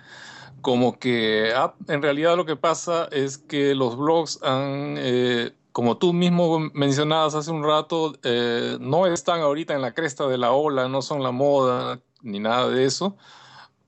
como 0.61 0.97
que 0.97 1.51
ah, 1.53 1.75
en 1.89 2.01
realidad 2.01 2.37
lo 2.37 2.45
que 2.45 2.55
pasa 2.55 3.09
es 3.11 3.37
que 3.37 3.75
los 3.75 3.97
blogs 3.97 4.41
han, 4.43 4.95
eh, 4.97 5.51
como 5.73 5.97
tú 5.97 6.13
mismo 6.13 6.59
mencionabas 6.73 7.35
hace 7.35 7.51
un 7.51 7.65
rato, 7.65 8.15
eh, 8.23 8.77
no 8.79 9.05
están 9.05 9.41
ahorita 9.41 9.73
en 9.73 9.81
la 9.81 9.93
cresta 9.93 10.25
de 10.27 10.37
la 10.37 10.53
ola, 10.53 10.87
no 10.87 11.01
son 11.01 11.21
la 11.21 11.31
moda 11.31 11.99
ni 12.21 12.39
nada 12.39 12.69
de 12.69 12.85
eso, 12.85 13.17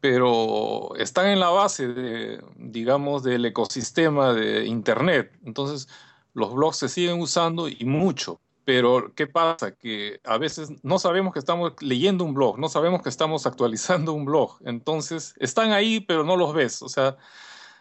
pero 0.01 0.96
están 0.98 1.27
en 1.27 1.39
la 1.39 1.50
base 1.50 1.88
de, 1.88 2.44
digamos, 2.58 3.24
del 3.24 3.46
ecosistema 3.46 4.34
de 4.34 4.65
Internet. 4.65 5.32
Entonces, 5.46 5.88
los 6.34 6.54
blogs 6.54 6.78
se 6.78 6.90
siguen 6.90 7.20
usando 7.20 7.68
y 7.68 7.84
mucho. 7.86 8.40
Pero 8.64 9.12
¿qué 9.16 9.28
pasa? 9.28 9.76
Que 9.76 10.20
a 10.24 10.38
veces 10.38 10.70
no 10.84 11.00
sabemos 11.00 11.34
que 11.34 11.40
estamos 11.40 11.74
leyendo 11.82 12.24
un 12.24 12.34
blog, 12.34 12.60
no 12.60 12.70
sabemos 12.70 13.02
que 13.02 13.10
estamos 13.10 13.46
actualizando 13.46 14.14
un 14.14 14.26
blog. 14.26 14.60
Entonces, 14.66 15.34
están 15.40 15.72
ahí, 15.72 16.00
pero 16.00 16.24
no 16.24 16.38
los 16.38 16.54
ves. 16.54 16.82
O 16.82 16.90
sea, 16.90 17.18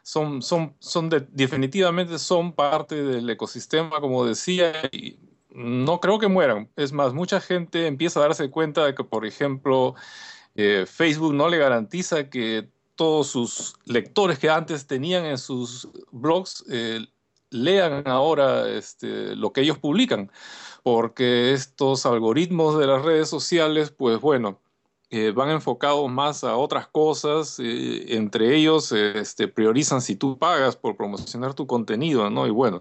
son, 0.03 0.43
son, 0.43 0.75
son 0.79 1.11
definitivamente 1.31 2.19
son 2.19 2.53
parte 2.53 3.03
del 3.03 3.29
ecosistema, 3.29 4.01
como 4.01 4.25
decía, 4.25 4.73
y 4.91 5.19
no 5.51 6.01
creo 6.01 6.19
que 6.19 6.29
mueran. 6.29 6.71
Es 6.77 6.93
más, 6.93 7.13
mucha 7.13 7.41
gente 7.41 7.87
empieza 7.87 8.21
a 8.21 8.25
darse 8.25 8.51
cuenta 8.51 8.85
de 8.87 8.95
que, 8.95 9.05
por 9.05 9.27
ejemplo, 9.27 9.95
eh, 10.55 10.87
Facebook 10.89 11.35
no 11.35 11.49
le 11.49 11.59
garantiza 11.59 12.31
que 12.31 12.69
todos 12.95 13.29
sus 13.29 13.75
lectores 13.85 14.39
que 14.39 14.51
antes 14.51 14.87
tenían 14.87 15.25
en 15.25 15.39
sus 15.39 15.89
blogs 16.11 16.65
eh, 16.71 17.07
lean 17.51 18.07
ahora 18.07 18.69
este, 18.69 19.37
lo 19.37 19.53
que 19.53 19.63
ellos 19.63 19.79
publican, 19.79 20.31
porque 20.83 21.53
estos 21.53 22.07
algoritmos 22.07 22.79
de 22.79 22.87
las 22.87 23.03
redes 23.03 23.29
sociales, 23.29 23.91
pues 23.91 24.21
bueno, 24.21 24.59
eh, 25.13 25.33
van 25.33 25.51
enfocados 25.51 26.09
más 26.09 26.45
a 26.45 26.57
otras 26.57 26.87
cosas, 26.87 27.59
eh, 27.59 28.15
entre 28.17 28.55
ellos 28.55 28.93
este, 28.93 29.49
priorizan 29.49 30.01
si 30.01 30.15
tú 30.15 30.39
pagas 30.39 30.77
por 30.77 30.97
promocionar 30.97 31.53
tu 31.55 31.67
contenido, 31.67 32.31
¿no? 32.31 32.47
Y 32.47 32.51
bueno, 32.51 32.81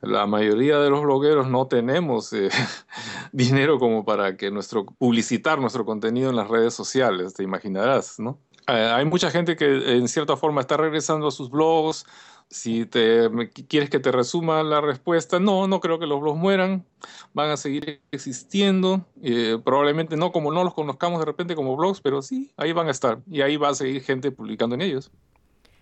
la 0.00 0.26
mayoría 0.28 0.78
de 0.78 0.88
los 0.88 1.02
blogueros 1.02 1.48
no 1.48 1.66
tenemos 1.66 2.32
eh, 2.32 2.48
dinero 3.32 3.80
como 3.80 4.04
para 4.04 4.36
que 4.36 4.52
nuestro 4.52 4.86
publicitar 4.86 5.58
nuestro 5.58 5.84
contenido 5.84 6.30
en 6.30 6.36
las 6.36 6.46
redes 6.46 6.74
sociales, 6.74 7.34
te 7.34 7.42
imaginarás, 7.42 8.20
¿no? 8.20 8.38
hay 8.66 9.06
mucha 9.06 9.30
gente 9.30 9.56
que 9.56 9.96
en 9.96 10.08
cierta 10.08 10.36
forma 10.36 10.60
está 10.60 10.76
regresando 10.76 11.28
a 11.28 11.30
sus 11.30 11.48
blogs. 11.48 12.04
Si 12.50 12.86
te 12.86 13.28
quieres 13.68 13.90
que 13.90 14.00
te 14.00 14.10
resuma 14.10 14.62
la 14.62 14.80
respuesta, 14.80 15.38
no, 15.38 15.68
no 15.68 15.80
creo 15.80 15.98
que 15.98 16.06
los 16.06 16.20
blogs 16.20 16.38
mueran, 16.38 16.84
van 17.34 17.50
a 17.50 17.56
seguir 17.58 18.00
existiendo, 18.10 19.06
eh, 19.22 19.58
probablemente 19.62 20.16
no 20.16 20.32
como 20.32 20.50
no 20.50 20.64
los 20.64 20.72
conozcamos 20.72 21.18
de 21.18 21.26
repente 21.26 21.54
como 21.54 21.76
blogs, 21.76 22.00
pero 22.00 22.22
sí, 22.22 22.50
ahí 22.56 22.72
van 22.72 22.88
a 22.88 22.92
estar 22.92 23.20
y 23.26 23.42
ahí 23.42 23.56
va 23.56 23.68
a 23.68 23.74
seguir 23.74 24.02
gente 24.02 24.30
publicando 24.30 24.74
en 24.74 24.80
ellos. 24.80 25.10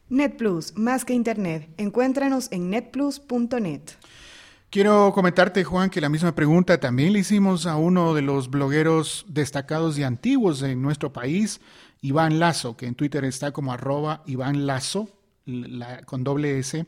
NetPlus, 0.09 0.77
más 0.77 1.05
que 1.05 1.15
Internet, 1.15 1.69
encuéntranos 1.77 2.51
en 2.53 2.71
netplus.net. 2.71 3.83
Quiero 4.71 5.13
comentarte, 5.15 5.65
Juan, 5.65 5.91
que 5.91 6.01
la 6.01 6.09
misma 6.09 6.35
pregunta 6.35 6.79
también 6.79 7.13
le 7.13 7.21
hicimos 7.21 7.67
a 7.67 7.77
uno 7.77 8.15
de 8.15 8.23
los 8.23 8.51
blogueros 8.51 9.25
destacados 9.29 9.99
y 9.99 10.03
antiguos 10.03 10.63
en 10.63 10.83
nuestro 10.83 11.13
país, 11.13 11.61
Iván 12.03 12.39
Lazo, 12.39 12.77
que 12.77 12.87
en 12.87 12.95
Twitter 12.95 13.25
está 13.25 13.53
como 13.53 13.73
arroba 13.73 14.23
Iván 14.27 14.67
Lazo, 14.67 15.09
con 16.05 16.25
doble 16.25 16.59
S. 16.59 16.87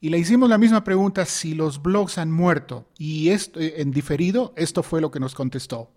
Y 0.00 0.08
le 0.08 0.18
hicimos 0.18 0.48
la 0.48 0.58
misma 0.58 0.82
pregunta 0.82 1.24
si 1.24 1.54
los 1.54 1.82
blogs 1.82 2.18
han 2.18 2.32
muerto. 2.32 2.86
Y 2.98 3.30
esto, 3.30 3.60
eh, 3.60 3.74
en 3.78 3.92
diferido, 3.92 4.52
esto 4.56 4.82
fue 4.82 5.00
lo 5.00 5.10
que 5.10 5.20
nos 5.20 5.34
contestó. 5.34 5.90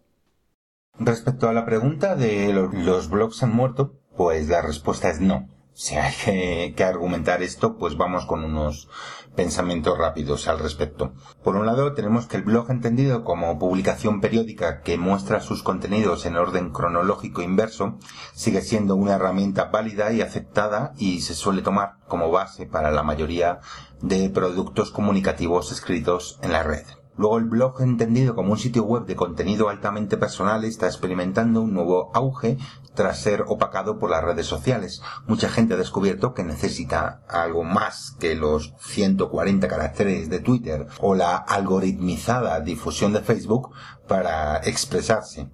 Respecto 0.99 1.49
a 1.49 1.53
la 1.53 1.65
pregunta 1.65 2.15
de 2.15 2.53
los 2.53 3.09
blogs 3.09 3.41
han 3.43 3.53
muerto, 3.53 3.99
pues 4.15 4.47
la 4.47 4.61
respuesta 4.61 5.09
es 5.09 5.19
no 5.19 5.54
si 5.75 5.95
hay 5.95 6.73
que, 6.73 6.83
argumentar 6.85 7.43
esto, 7.43 7.77
pues 7.77 7.97
vamos 7.97 8.25
con 8.25 8.45
unos 8.45 8.87
pensamientos 9.35 9.97
rápidos 9.97 10.47
al 10.47 10.59
respecto. 10.59 11.13
Por 11.43 11.57
un 11.57 11.65
lado, 11.65 11.93
tenemos 11.93 12.27
que 12.27 12.37
el 12.37 12.43
blog 12.43 12.71
entendido 12.71 13.25
como 13.25 13.59
publicación 13.59 14.21
periódica 14.21 14.81
que 14.81 14.97
muestra 14.97 15.41
sus 15.41 15.63
contenidos 15.63 16.25
en 16.25 16.37
orden 16.37 16.71
cronológico 16.71 17.41
inverso 17.41 17.97
sigue 18.33 18.61
siendo 18.61 18.95
una 18.95 19.15
herramienta 19.15 19.65
válida 19.65 20.13
y 20.13 20.21
aceptada 20.21 20.93
y 20.97 21.19
se 21.19 21.35
suele 21.35 21.61
tomar 21.61 21.97
como 22.07 22.31
base 22.31 22.65
para 22.65 22.89
la 22.89 23.03
mayoría 23.03 23.59
de 24.01 24.29
productos 24.29 24.91
comunicativos 24.91 25.73
escritos 25.73 26.39
en 26.41 26.53
la 26.53 26.63
red. 26.63 26.85
Luego 27.17 27.37
el 27.37 27.45
blog 27.45 27.81
entendido 27.81 28.35
como 28.35 28.51
un 28.51 28.57
sitio 28.57 28.83
web 28.83 29.05
de 29.05 29.15
contenido 29.15 29.69
altamente 29.69 30.17
personal 30.17 30.65
está 30.65 30.87
experimentando 30.87 31.61
un 31.61 31.73
nuevo 31.73 32.11
auge 32.13 32.57
tras 32.95 33.19
ser 33.19 33.43
opacado 33.47 33.99
por 33.99 34.09
las 34.09 34.23
redes 34.23 34.47
sociales. 34.47 35.01
Mucha 35.27 35.49
gente 35.49 35.75
ha 35.75 35.77
descubierto 35.77 36.33
que 36.33 36.43
necesita 36.43 37.21
algo 37.27 37.63
más 37.63 38.15
que 38.19 38.35
los 38.35 38.73
140 38.79 39.67
caracteres 39.67 40.29
de 40.29 40.39
Twitter 40.39 40.87
o 40.99 41.13
la 41.13 41.35
algoritmizada 41.35 42.59
difusión 42.61 43.13
de 43.13 43.21
Facebook 43.21 43.71
para 44.07 44.57
expresarse. 44.57 45.49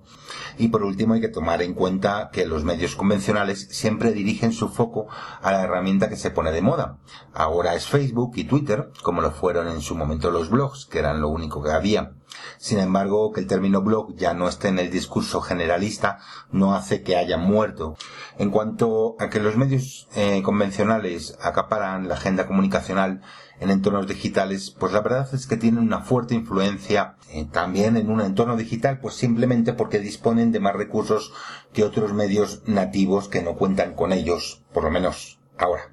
Y 0.57 0.69
por 0.69 0.83
último 0.83 1.13
hay 1.13 1.21
que 1.21 1.27
tomar 1.27 1.61
en 1.61 1.73
cuenta 1.73 2.29
que 2.31 2.45
los 2.45 2.63
medios 2.63 2.95
convencionales 2.95 3.67
siempre 3.71 4.11
dirigen 4.11 4.53
su 4.53 4.69
foco 4.69 5.07
a 5.41 5.51
la 5.51 5.63
herramienta 5.63 6.09
que 6.09 6.15
se 6.15 6.31
pone 6.31 6.51
de 6.51 6.61
moda. 6.61 6.97
Ahora 7.33 7.75
es 7.75 7.87
Facebook 7.87 8.33
y 8.35 8.45
Twitter, 8.45 8.91
como 9.03 9.21
lo 9.21 9.31
fueron 9.31 9.67
en 9.67 9.81
su 9.81 9.95
momento 9.95 10.31
los 10.31 10.49
blogs, 10.49 10.85
que 10.85 10.99
eran 10.99 11.21
lo 11.21 11.29
único 11.29 11.63
que 11.63 11.71
había. 11.71 12.13
Sin 12.57 12.79
embargo, 12.79 13.31
que 13.31 13.41
el 13.41 13.47
término 13.47 13.81
blog 13.81 14.15
ya 14.15 14.33
no 14.33 14.47
esté 14.47 14.69
en 14.69 14.79
el 14.79 14.89
discurso 14.89 15.41
generalista 15.41 16.19
no 16.51 16.73
hace 16.73 17.03
que 17.03 17.17
haya 17.17 17.37
muerto. 17.37 17.95
En 18.37 18.49
cuanto 18.49 19.15
a 19.19 19.29
que 19.29 19.39
los 19.39 19.57
medios 19.57 20.07
eh, 20.15 20.41
convencionales 20.43 21.37
acaparan 21.41 22.07
la 22.07 22.15
agenda 22.15 22.47
comunicacional 22.47 23.21
en 23.61 23.69
entornos 23.69 24.07
digitales, 24.07 24.75
pues 24.77 24.91
la 24.91 25.01
verdad 25.01 25.29
es 25.33 25.45
que 25.45 25.55
tienen 25.55 25.83
una 25.83 26.01
fuerte 26.01 26.33
influencia 26.33 27.15
eh, 27.29 27.45
también 27.49 27.95
en 27.95 28.09
un 28.09 28.19
entorno 28.19 28.57
digital, 28.57 28.99
pues 28.99 29.13
simplemente 29.13 29.73
porque 29.73 29.99
disponen 29.99 30.51
de 30.51 30.59
más 30.59 30.73
recursos 30.73 31.31
que 31.71 31.83
otros 31.83 32.11
medios 32.11 32.63
nativos 32.65 33.29
que 33.29 33.43
no 33.43 33.55
cuentan 33.55 33.93
con 33.93 34.13
ellos, 34.13 34.63
por 34.73 34.83
lo 34.83 34.89
menos 34.89 35.39
ahora. 35.59 35.83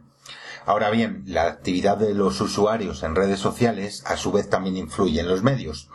Ahora 0.65 0.89
bien, 0.89 1.25
la 1.27 1.45
actividad 1.45 1.99
de 1.99 2.15
los 2.15 2.41
usuarios 2.41 3.03
en 3.03 3.15
redes 3.15 3.39
sociales 3.39 4.03
a 4.07 4.17
su 4.17 4.33
vez 4.33 4.49
también 4.49 4.79
influye 4.79 5.21
en 5.21 5.29
los 5.29 5.43
medios. 5.43 5.91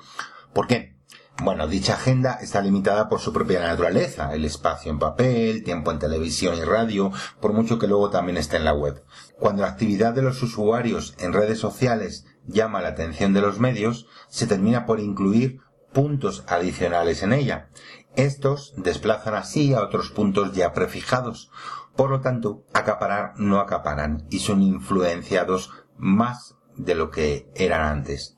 ¿Por 0.54 0.68
qué? 0.68 0.93
Bueno, 1.42 1.68
dicha 1.68 1.96
agenda 1.96 2.38
está 2.42 2.62
limitada 2.62 3.10
por 3.10 3.20
su 3.20 3.34
propia 3.34 3.60
naturaleza, 3.60 4.34
el 4.34 4.46
espacio 4.46 4.92
en 4.92 5.00
papel, 5.00 5.64
tiempo 5.64 5.92
en 5.92 5.98
televisión 5.98 6.56
y 6.58 6.62
radio, 6.62 7.12
por 7.42 7.54
mucho 7.54 7.80
que 7.80 7.88
luego 7.88 8.12
también 8.12 8.38
esté 8.38 8.58
en 8.58 8.66
la 8.66 8.74
web. 8.74 9.04
Cuando 9.40 9.64
la 9.64 9.70
actividad 9.70 10.14
de 10.14 10.22
los 10.22 10.42
usuarios 10.44 11.16
en 11.18 11.34
redes 11.34 11.60
sociales 11.60 12.26
llama 12.46 12.82
la 12.82 12.90
atención 12.90 13.34
de 13.34 13.42
los 13.42 13.60
medios, 13.60 14.06
se 14.30 14.46
termina 14.46 14.86
por 14.86 15.00
incluir 15.00 15.60
puntos 15.92 16.44
adicionales 16.48 17.24
en 17.24 17.34
ella. 17.34 17.70
Estos 18.16 18.74
desplazan 18.78 19.34
así 19.34 19.74
a 19.74 19.82
otros 19.82 20.12
puntos 20.12 20.54
ya 20.54 20.72
prefijados. 20.72 21.50
Por 21.96 22.12
lo 22.12 22.22
tanto, 22.22 22.64
acaparar 22.74 23.34
no 23.38 23.60
acaparan 23.60 24.28
y 24.30 24.40
son 24.40 24.62
influenciados 24.62 25.72
más 25.98 26.56
de 26.78 26.96
lo 26.96 27.10
que 27.10 27.50
eran 27.56 27.82
antes. 27.82 28.33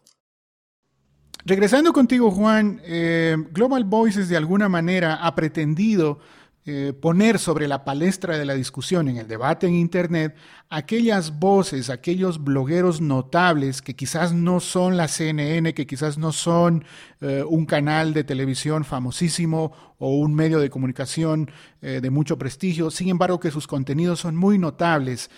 Regresando 1.48 1.94
contigo, 1.94 2.32
Juan, 2.32 2.82
eh, 2.86 3.38
Global 3.52 3.84
Voices 3.84 4.30
de 4.30 4.36
alguna 4.36 4.68
manera 4.68 5.14
ha 5.14 5.36
pretendido 5.36 6.18
eh, 6.66 6.92
poner 7.00 7.38
sobre 7.38 7.68
la 7.68 7.86
palestra 7.86 8.36
de 8.36 8.46
la 8.46 8.56
discusión 8.56 9.08
en 9.10 9.18
el 9.18 9.28
debate 9.28 9.68
en 9.68 9.76
Internet 9.76 10.36
aquellas 10.72 11.38
voces, 11.38 11.92
aquellos 11.92 12.44
blogueros 12.44 13.00
notables 13.00 13.84
que 13.84 13.96
quizás 13.96 14.34
no 14.34 14.60
son 14.60 14.98
la 14.98 15.08
CNN, 15.08 15.76
que 15.76 15.86
quizás 15.86 16.18
no 16.18 16.32
son 16.32 16.84
eh, 17.22 17.44
un 17.48 17.68
canal 17.68 18.16
de 18.16 18.24
televisión 18.24 18.84
famosísimo 18.84 19.72
o 20.00 20.16
un 20.16 20.34
medio 20.34 20.60
de 20.60 20.72
comunicación 20.72 21.52
de 21.80 22.10
mucho 22.10 22.40
prestigio, 22.40 22.90
sin 22.90 23.10
embargo 23.10 23.40
que 23.40 23.52
sus 23.52 23.68
contenidos 23.68 24.20
son 24.20 24.36
muy 24.36 24.58
notables. 24.58 25.30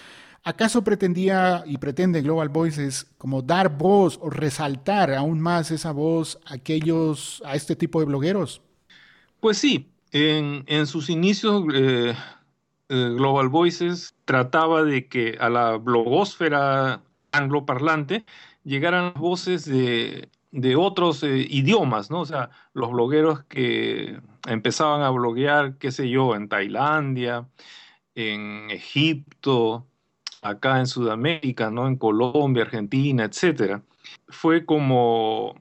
¿Acaso 0.47 0.81
pretendía 0.81 1.61
y 1.65 1.77
pretende 1.77 2.21
Global 2.21 2.47
Voices 2.47 3.11
como 3.17 3.41
dar 3.41 3.77
voz 3.77 4.17
o 4.21 4.29
resaltar 4.29 5.13
aún 5.13 5.41
más 5.41 5.71
esa 5.71 5.91
voz 5.91 6.39
a 6.45 6.53
aquellos, 6.53 7.43
a 7.45 7.55
este 7.55 7.75
tipo 7.75 7.99
de 7.99 8.05
blogueros? 8.05 8.61
Pues 9.41 9.57
sí, 9.57 9.91
en, 10.13 10.87
sus 10.87 11.09
inicios 11.09 11.65
eh, 11.73 12.13
eh, 12.87 13.09
Global 13.17 13.49
Voices 13.49 14.15
trataba 14.23 14.83
de 14.83 15.09
que 15.09 15.35
a 15.37 15.49
la 15.49 15.75
blogósfera 15.75 17.01
angloparlante 17.33 18.23
llegaran 18.63 19.15
voces 19.17 19.65
de, 19.65 20.29
otros 20.77 21.23
eh, 21.23 21.45
idiomas, 21.49 22.09
¿no? 22.09 22.21
O 22.21 22.25
sea, 22.25 22.51
los 22.71 22.89
blogueros 22.91 23.43
que 23.49 24.17
empezaban 24.47 25.01
a 25.01 25.09
bloguear, 25.09 25.77
qué 25.77 25.91
sé 25.91 26.09
yo, 26.09 26.35
en 26.35 26.47
Tailandia, 26.47 27.49
en 28.15 28.71
Egipto, 28.71 29.85
acá 30.49 30.79
en 30.79 30.87
Sudamérica, 30.87 31.69
¿no? 31.69 31.87
En 31.87 31.95
Colombia, 31.95 32.63
Argentina, 32.63 33.25
etcétera. 33.25 33.81
Fue 34.27 34.65
como 34.65 35.55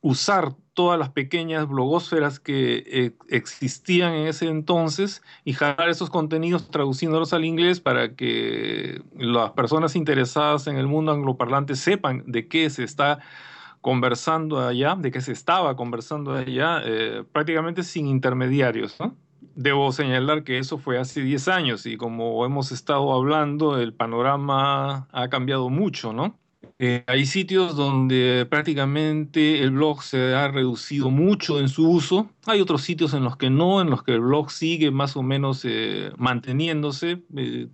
usar 0.00 0.54
todas 0.74 0.98
las 0.98 1.10
pequeñas 1.10 1.66
blogósferas 1.66 2.38
que 2.38 2.84
eh, 2.86 3.12
existían 3.28 4.14
en 4.14 4.28
ese 4.28 4.46
entonces 4.46 5.22
y 5.44 5.52
jalar 5.52 5.88
esos 5.88 6.08
contenidos 6.08 6.70
traduciéndolos 6.70 7.32
al 7.32 7.44
inglés 7.44 7.80
para 7.80 8.14
que 8.14 9.02
las 9.16 9.50
personas 9.52 9.96
interesadas 9.96 10.68
en 10.68 10.76
el 10.76 10.86
mundo 10.86 11.10
angloparlante 11.10 11.74
sepan 11.74 12.22
de 12.26 12.46
qué 12.46 12.70
se 12.70 12.84
está 12.84 13.18
conversando 13.80 14.64
allá, 14.64 14.94
de 14.94 15.10
qué 15.10 15.20
se 15.20 15.32
estaba 15.32 15.74
conversando 15.74 16.32
allá, 16.32 16.80
eh, 16.84 17.24
prácticamente 17.32 17.82
sin 17.82 18.06
intermediarios, 18.06 19.00
¿no? 19.00 19.16
Debo 19.54 19.90
señalar 19.92 20.44
que 20.44 20.58
eso 20.58 20.78
fue 20.78 20.98
hace 20.98 21.20
10 21.20 21.48
años 21.48 21.86
y 21.86 21.96
como 21.96 22.44
hemos 22.44 22.72
estado 22.72 23.12
hablando, 23.12 23.78
el 23.78 23.92
panorama 23.92 25.08
ha 25.12 25.28
cambiado 25.28 25.68
mucho, 25.68 26.12
¿no? 26.12 26.38
Eh, 26.80 27.02
hay 27.08 27.26
sitios 27.26 27.74
donde 27.74 28.46
prácticamente 28.48 29.62
el 29.62 29.72
blog 29.72 30.02
se 30.02 30.34
ha 30.34 30.46
reducido 30.48 31.10
mucho 31.10 31.58
en 31.58 31.68
su 31.68 31.90
uso. 31.90 32.30
Hay 32.46 32.60
otros 32.60 32.82
sitios 32.82 33.14
en 33.14 33.24
los 33.24 33.36
que 33.36 33.50
no, 33.50 33.80
en 33.80 33.90
los 33.90 34.04
que 34.04 34.12
el 34.12 34.20
blog 34.20 34.50
sigue 34.50 34.92
más 34.92 35.16
o 35.16 35.22
menos 35.22 35.64
eh, 35.64 36.12
manteniéndose. 36.16 37.22
Eh, 37.36 37.68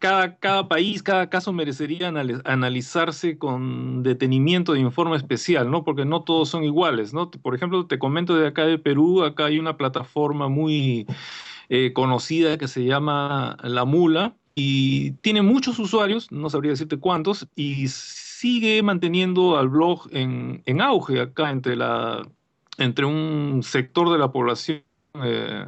cada, 0.00 0.36
cada 0.38 0.66
país, 0.66 1.02
cada 1.02 1.28
caso 1.28 1.52
merecería 1.52 2.08
analizarse 2.08 3.38
con 3.38 4.02
detenimiento 4.02 4.72
de 4.72 4.80
informe 4.80 5.16
especial, 5.16 5.70
¿no? 5.70 5.84
Porque 5.84 6.06
no 6.06 6.22
todos 6.22 6.48
son 6.48 6.64
iguales, 6.64 7.12
¿no? 7.12 7.30
Por 7.30 7.54
ejemplo, 7.54 7.86
te 7.86 7.98
comento 7.98 8.34
de 8.34 8.48
acá 8.48 8.64
de 8.64 8.78
Perú, 8.78 9.22
acá 9.22 9.44
hay 9.44 9.58
una 9.58 9.76
plataforma 9.76 10.48
muy 10.48 11.06
eh, 11.68 11.92
conocida 11.92 12.56
que 12.56 12.66
se 12.66 12.84
llama 12.84 13.58
La 13.62 13.84
Mula 13.84 14.34
y 14.54 15.12
tiene 15.22 15.42
muchos 15.42 15.78
usuarios, 15.78 16.32
no 16.32 16.48
sabría 16.48 16.70
decirte 16.72 16.98
cuántos, 16.98 17.46
y 17.54 17.86
sigue 17.88 18.82
manteniendo 18.82 19.58
al 19.58 19.68
blog 19.68 20.08
en, 20.12 20.80
auge 20.80 21.20
acá 21.20 21.50
entre, 21.50 21.76
la, 21.76 22.26
entre 22.78 23.04
un 23.04 23.62
sector 23.62 24.10
de 24.10 24.18
la 24.18 24.32
población 24.32 24.82
eh, 25.22 25.66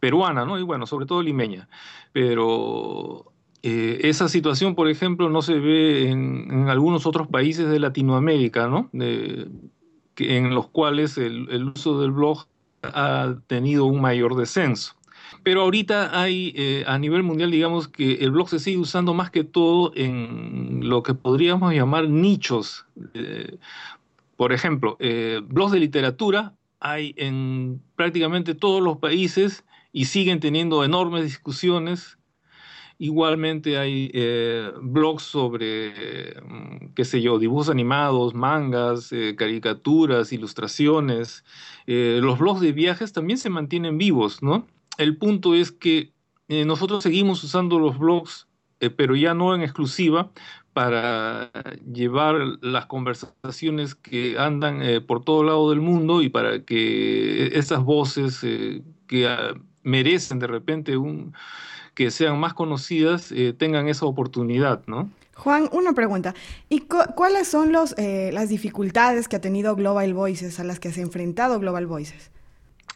peruana, 0.00 0.46
¿no? 0.46 0.58
Y 0.58 0.62
bueno, 0.62 0.86
sobre 0.86 1.04
todo 1.04 1.22
limeña. 1.22 1.68
Pero 2.12 3.33
eh, 3.66 4.10
esa 4.10 4.28
situación, 4.28 4.74
por 4.74 4.90
ejemplo, 4.90 5.30
no 5.30 5.40
se 5.40 5.58
ve 5.58 6.10
en, 6.10 6.68
algunos 6.68 7.06
otros 7.06 7.28
países 7.28 7.66
de 7.66 7.80
Latinoamérica, 7.80 8.68
¿no? 8.68 8.90
en 8.92 10.54
los 10.54 10.68
cuales 10.68 11.16
el, 11.16 11.72
uso 11.74 11.98
del 11.98 12.10
blog 12.10 12.46
ha 12.82 13.36
tenido 13.46 13.86
un 13.86 14.02
mayor 14.02 14.36
descenso. 14.36 14.92
Pero 15.42 15.62
ahorita 15.62 16.20
hay 16.20 16.52
eh, 16.54 16.84
a 16.86 16.98
nivel 16.98 17.22
mundial, 17.22 17.50
digamos 17.50 17.88
que 17.88 18.16
el 18.16 18.32
blog 18.32 18.50
se 18.50 18.58
sigue 18.58 18.76
usando 18.76 19.14
más 19.14 19.30
que 19.30 19.44
todo 19.44 19.92
en 19.96 20.86
lo 20.86 21.02
que 21.02 21.14
podríamos 21.14 21.72
llamar 21.72 22.06
nichos. 22.06 22.84
Eh, 23.14 23.56
por 24.36 24.52
ejemplo, 24.52 24.98
blogs 25.48 25.72
de 25.72 25.80
literatura 25.80 26.52
hay 26.80 27.14
en 27.16 27.80
prácticamente 27.96 28.54
todos 28.54 28.82
los 28.82 28.98
países 28.98 29.64
y 29.90 30.04
siguen 30.04 30.38
teniendo 30.38 30.84
enormes 30.84 31.24
discusiones 31.24 32.18
Igualmente 32.98 33.76
hay 33.76 34.10
eh, 34.14 34.70
blogs 34.80 35.24
sobre, 35.24 36.40
mm, 36.40 36.94
qué 36.94 37.04
sé 37.04 37.20
yo, 37.20 37.38
dibujos 37.38 37.68
animados, 37.68 38.34
mangas, 38.34 39.12
eh, 39.12 39.34
caricaturas, 39.36 40.32
ilustraciones. 40.32 41.44
Eh, 41.86 42.20
los 42.22 42.38
blogs 42.38 42.60
de 42.60 42.72
viajes 42.72 43.12
también 43.12 43.38
se 43.38 43.50
mantienen 43.50 43.98
vivos, 43.98 44.42
¿no? 44.42 44.66
El 44.96 45.16
punto 45.16 45.54
es 45.54 45.72
que 45.72 46.12
nosotros 46.48 47.02
seguimos 47.02 47.42
usando 47.42 47.78
los 47.78 47.98
blogs, 47.98 48.46
pero 48.96 49.16
ya 49.16 49.32
no 49.32 49.54
en 49.54 49.62
exclusiva, 49.62 50.30
para 50.74 51.50
llevar 51.90 52.36
las 52.60 52.86
conversaciones 52.86 53.94
que 53.94 54.38
andan 54.38 54.82
por 55.06 55.24
todo 55.24 55.42
lado 55.42 55.70
del 55.70 55.80
mundo 55.80 56.20
y 56.20 56.28
para 56.28 56.62
que 56.64 57.46
esas 57.58 57.82
voces 57.82 58.40
que 59.06 59.26
ah, 59.26 59.54
merecen 59.82 60.38
de 60.38 60.46
repente 60.46 60.96
un 60.96 61.32
que 61.94 62.10
sean 62.10 62.38
más 62.38 62.54
conocidas 62.54 63.32
eh, 63.32 63.54
tengan 63.56 63.88
esa 63.88 64.06
oportunidad, 64.06 64.82
¿no? 64.86 65.10
Juan, 65.34 65.68
una 65.72 65.92
pregunta. 65.94 66.34
¿Y 66.68 66.80
cuáles 66.80 67.48
son 67.48 67.72
los, 67.72 67.94
eh, 67.98 68.30
las 68.32 68.48
dificultades 68.48 69.28
que 69.28 69.36
ha 69.36 69.40
tenido 69.40 69.74
Global 69.74 70.14
Voices, 70.14 70.60
a 70.60 70.64
las 70.64 70.78
que 70.78 70.92
se 70.92 71.00
ha 71.00 71.02
enfrentado 71.02 71.58
Global 71.58 71.86
Voices? 71.86 72.30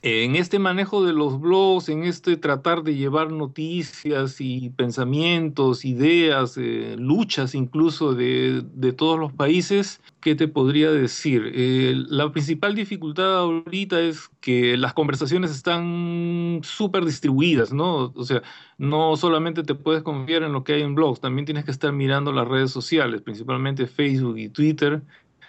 En 0.02 0.36
este 0.36 0.58
manejo 0.58 1.04
de 1.04 1.12
los 1.12 1.40
blogs, 1.40 1.88
en 1.88 2.04
este 2.04 2.36
tratar 2.36 2.82
de 2.84 2.94
llevar 2.94 3.32
noticias 3.32 4.40
y 4.40 4.70
pensamientos, 4.70 5.84
ideas, 5.84 6.56
eh, 6.56 6.94
luchas 6.98 7.54
incluso 7.54 8.14
de, 8.14 8.64
todos 8.96 9.18
los 9.18 9.32
países, 9.32 10.00
¿qué 10.20 10.34
te 10.34 10.48
podría 10.48 10.90
decir? 10.90 11.50
Eh, 11.54 11.94
la 12.08 12.30
principal 12.32 12.74
dificultad 12.74 13.38
ahorita 13.38 14.00
es 14.00 14.30
que 14.40 14.76
las 14.76 14.94
conversaciones 14.94 15.50
están 15.50 16.60
súper 16.62 17.04
distribuidas, 17.04 17.72
¿no? 17.72 18.12
O 18.14 18.24
sea, 18.24 18.42
no 18.78 19.16
solamente 19.16 19.62
te 19.64 19.74
puedes 19.74 20.02
confiar 20.02 20.42
en 20.42 20.52
lo 20.52 20.64
que 20.64 20.74
hay 20.74 20.82
en 20.82 20.94
blogs, 20.94 21.20
también 21.20 21.44
tienes 21.44 21.64
que 21.64 21.72
estar 21.72 21.92
mirando 21.92 22.32
las 22.32 22.46
redes 22.46 22.70
sociales, 22.70 23.22
principalmente 23.22 23.86
Facebook 23.86 24.38
y 24.38 24.48
Twitter, 24.48 25.02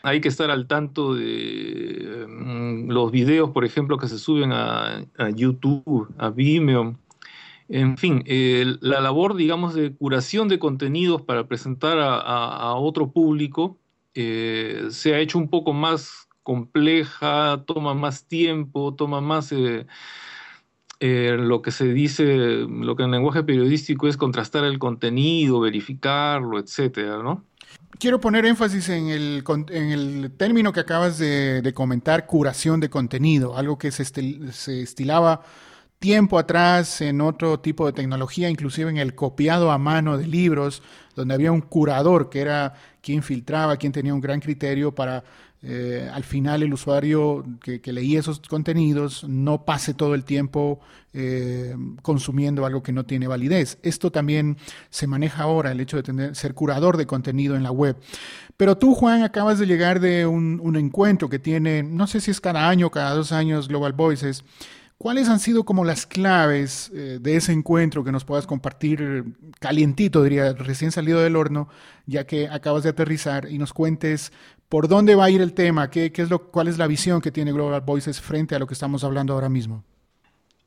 hay 0.04 0.22
que 0.22 0.28
estar 0.30 0.52
al 0.52 0.68
tanto 0.68 1.14
de 1.16 2.26
mm, 2.28 2.90
los 2.90 3.12
videos, 3.12 3.52
por 3.52 3.66
ejemplo, 3.66 3.98
que 3.98 4.08
se 4.08 4.18
suben 4.18 4.52
a, 4.52 5.06
YouTube, 5.36 6.14
a 6.18 6.30
Vimeo. 6.30 6.98
En 7.68 7.98
fin, 7.98 8.24
la 8.82 9.00
labor, 9.00 9.36
digamos, 9.36 9.76
de 9.76 9.94
curación 9.94 10.48
de 10.48 10.58
contenidos 10.58 11.22
para 11.22 11.48
presentar 11.48 12.00
a, 12.00 12.74
otro 12.76 13.12
público 13.12 13.78
eh, 14.16 14.88
se 14.90 15.14
ha 15.14 15.20
hecho 15.20 15.38
un 15.38 15.50
poco 15.50 15.72
más 15.74 16.28
compleja, 16.44 17.64
toma 17.68 17.94
más 17.94 18.26
tiempo, 18.28 18.96
toma 18.96 19.22
más 19.22 19.52
eh, 19.52 19.86
eh, 21.00 21.38
lo 21.40 21.62
que 21.62 21.72
se 21.72 21.94
dice, 21.94 22.66
lo 22.68 22.96
que 22.96 23.04
en 23.04 23.12
lenguaje 23.12 23.44
periodístico 23.44 24.08
es 24.08 24.18
contrastar 24.18 24.66
el 24.66 24.80
contenido, 24.80 25.60
verificarlo, 25.60 26.60
etcétera, 26.60 27.22
¿no? 27.24 27.46
Quiero 28.00 28.20
poner 28.20 28.46
énfasis 28.46 28.90
en 28.90 29.10
el, 29.10 29.44
en 29.70 29.92
el 29.92 30.32
término 30.36 30.74
que 30.74 30.80
acabas 30.80 31.20
de, 31.20 31.72
comentar, 31.76 32.26
curación 32.26 32.80
de 32.80 32.90
contenido, 32.90 33.58
algo 33.58 33.78
que 33.78 33.92
se, 33.92 34.06
se, 34.06 34.82
estilaba 34.82 35.44
tiempo 36.00 36.40
atrás 36.40 37.02
en 37.02 37.22
otro 37.22 37.60
tipo 37.60 37.86
de 37.86 37.94
tecnología, 37.94 38.50
inclusive 38.50 38.90
en 38.90 38.98
el 38.98 39.16
copiado 39.16 39.72
a 39.72 39.78
mano 39.78 40.18
de 40.18 40.28
libros, 40.28 40.82
donde 41.16 41.34
había 41.34 41.52
un 41.52 41.62
curador 41.62 42.30
que 42.30 42.40
era 42.40 42.74
quien 43.02 43.22
filtraba, 43.22 43.78
quien 43.78 43.92
tenía 43.92 44.14
un 44.14 44.22
gran 44.22 44.40
criterio 44.40 44.96
para 44.96 45.24
eh, 45.62 46.10
al 46.14 46.24
final 46.24 46.64
el 46.64 46.74
usuario 46.74 47.44
que, 47.62 47.82
leía 47.92 48.20
esos 48.22 48.40
contenidos 48.40 49.26
no 49.26 49.66
pase 49.66 49.94
todo 49.94 50.16
el 50.16 50.24
tiempo 50.24 50.80
eh, 51.14 51.76
consumiendo 52.02 52.66
algo 52.66 52.82
que 52.82 52.94
no 52.94 53.06
tiene 53.06 53.28
validez. 53.28 53.78
Esto 53.84 54.10
también 54.10 54.58
se 54.90 55.06
maneja 55.06 55.44
ahora, 55.44 55.72
el 55.74 55.82
hecho 55.82 55.98
de 55.98 56.04
tener, 56.04 56.36
ser 56.36 56.54
curador 56.54 56.96
de 56.96 57.06
contenido 57.06 57.58
en 57.58 57.64
la 57.64 57.72
web. 57.72 57.98
Pero 58.56 58.78
tú, 58.78 58.96
Juan, 58.96 59.24
acabas 59.24 59.60
de 59.60 59.66
llegar 59.66 60.00
de 60.00 60.26
un, 60.26 60.60
un 60.64 60.78
encuentro 60.78 61.30
que 61.30 61.40
tiene, 61.40 61.84
no 61.84 62.08
sé 62.08 62.22
si 62.22 62.32
es 62.32 62.40
cada 62.40 62.70
año, 62.70 62.90
cada 62.90 63.14
dos 63.14 63.34
años, 63.34 63.68
Global 63.68 63.94
Voices. 63.94 64.46
¿Cuáles 65.00 65.30
han 65.30 65.40
sido 65.40 65.64
como 65.64 65.86
las 65.86 66.06
claves 66.06 66.92
eh, 66.94 67.20
de 67.22 67.38
ese 67.38 67.54
encuentro 67.54 68.04
que 68.04 68.12
nos 68.12 68.26
puedas 68.26 68.46
compartir 68.46 69.34
calientito, 69.58 70.22
diría, 70.24 70.52
recién 70.52 70.92
salido 70.92 71.22
del 71.22 71.38
horno, 71.38 71.70
ya 72.06 72.28
que 72.28 72.50
acabas 72.50 72.84
de 72.84 72.90
aterrizar 72.90 73.50
y 73.50 73.58
nos 73.58 73.72
cuentes 73.72 74.34
por 74.68 74.90
dónde 74.90 75.16
va 75.16 75.24
a 75.24 75.30
ir 75.30 75.40
el 75.40 75.54
tema, 75.54 75.90
qué, 75.90 76.12
es 76.14 76.30
lo, 76.30 76.52
cuál 76.52 76.68
es 76.68 76.78
la 76.78 76.86
visión 76.86 77.22
que 77.22 77.32
tiene 77.32 77.54
Global 77.54 77.80
Voices 77.80 78.20
frente 78.20 78.56
a 78.56 78.60
lo 78.60 78.68
que 78.68 78.74
estamos 78.74 79.06
hablando 79.06 79.32
ahora 79.32 79.48
mismo? 79.48 79.86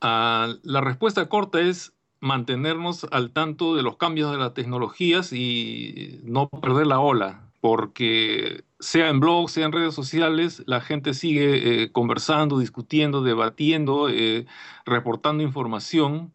Ah, 0.00 0.48
la 0.62 0.80
respuesta 0.80 1.28
corta 1.28 1.60
es 1.60 1.92
mantenernos 2.20 3.06
al 3.10 3.32
tanto 3.32 3.76
de 3.76 3.82
los 3.82 3.98
cambios 3.98 4.32
de 4.32 4.38
las 4.38 4.54
tecnologías 4.54 5.34
y 5.34 6.22
no 6.24 6.48
perder 6.48 6.86
la 6.86 7.00
ola, 7.00 7.50
porque 7.60 8.64
sea 8.82 9.08
en 9.08 9.20
blogs, 9.20 9.52
sea 9.52 9.66
en 9.66 9.72
redes 9.72 9.94
sociales, 9.94 10.62
la 10.66 10.80
gente 10.80 11.14
sigue 11.14 11.84
eh, 11.84 11.92
conversando, 11.92 12.58
discutiendo, 12.58 13.22
debatiendo, 13.22 14.08
eh, 14.08 14.46
reportando 14.84 15.44
información. 15.44 16.34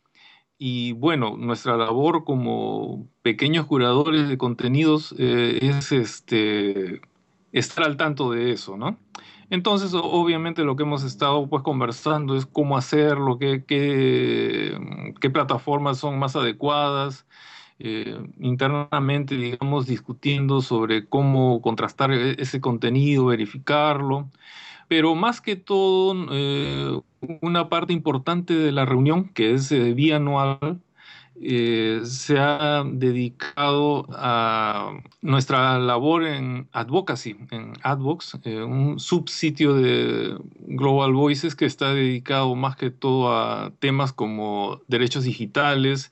Y 0.57 0.93
bueno, 0.93 1.35
nuestra 1.37 1.75
labor 1.77 2.23
como 2.23 3.09
pequeños 3.21 3.65
curadores 3.65 4.29
de 4.29 4.37
contenidos 4.37 5.13
eh, 5.19 5.59
es 5.61 5.91
este, 5.91 7.01
estar 7.51 7.85
al 7.85 7.97
tanto 7.97 8.31
de 8.31 8.51
eso, 8.53 8.77
¿no? 8.77 8.97
Entonces, 9.49 9.93
obviamente 9.93 10.63
lo 10.63 10.75
que 10.75 10.83
hemos 10.83 11.03
estado 11.03 11.47
pues 11.49 11.63
conversando 11.63 12.35
es 12.35 12.45
cómo 12.45 12.77
hacerlo, 12.77 13.37
qué, 13.39 13.63
qué 13.67 15.29
plataformas 15.29 15.99
son 15.99 16.17
más 16.19 16.35
adecuadas, 16.35 17.25
eh, 17.79 18.17
internamente, 18.39 19.35
digamos, 19.35 19.85
discutiendo 19.85 20.61
sobre 20.61 21.05
cómo 21.07 21.61
contrastar 21.61 22.11
e-, 22.11 22.35
ese 22.41 22.59
contenido, 22.61 23.27
verificarlo. 23.27 24.31
Pero 24.87 25.15
más 25.15 25.41
que 25.41 25.55
todo, 25.55 26.15
eh, 26.31 26.99
una 27.41 27.69
parte 27.69 27.93
importante 27.93 28.53
de 28.55 28.71
la 28.71 28.85
reunión, 28.85 29.29
que 29.29 29.53
es 29.53 29.71
eh, 29.71 29.93
bianual, 29.93 30.81
se 31.39 32.39
ha 32.39 32.83
dedicado 32.83 34.07
a 34.09 34.91
nuestra 35.21 35.77
labor 35.77 36.23
en 36.25 36.67
advocacy, 36.71 37.35
en 37.51 37.73
Advox, 37.83 38.39
un 38.45 38.99
subsitio 38.99 39.75
de 39.75 40.35
Global 40.61 41.13
Voices 41.13 41.55
que 41.55 41.65
está 41.65 41.93
dedicado 41.93 42.55
más 42.55 42.75
que 42.75 42.89
todo 42.89 43.31
a 43.31 43.71
temas 43.79 44.13
como 44.13 44.81
derechos 44.87 45.25
digitales, 45.25 46.11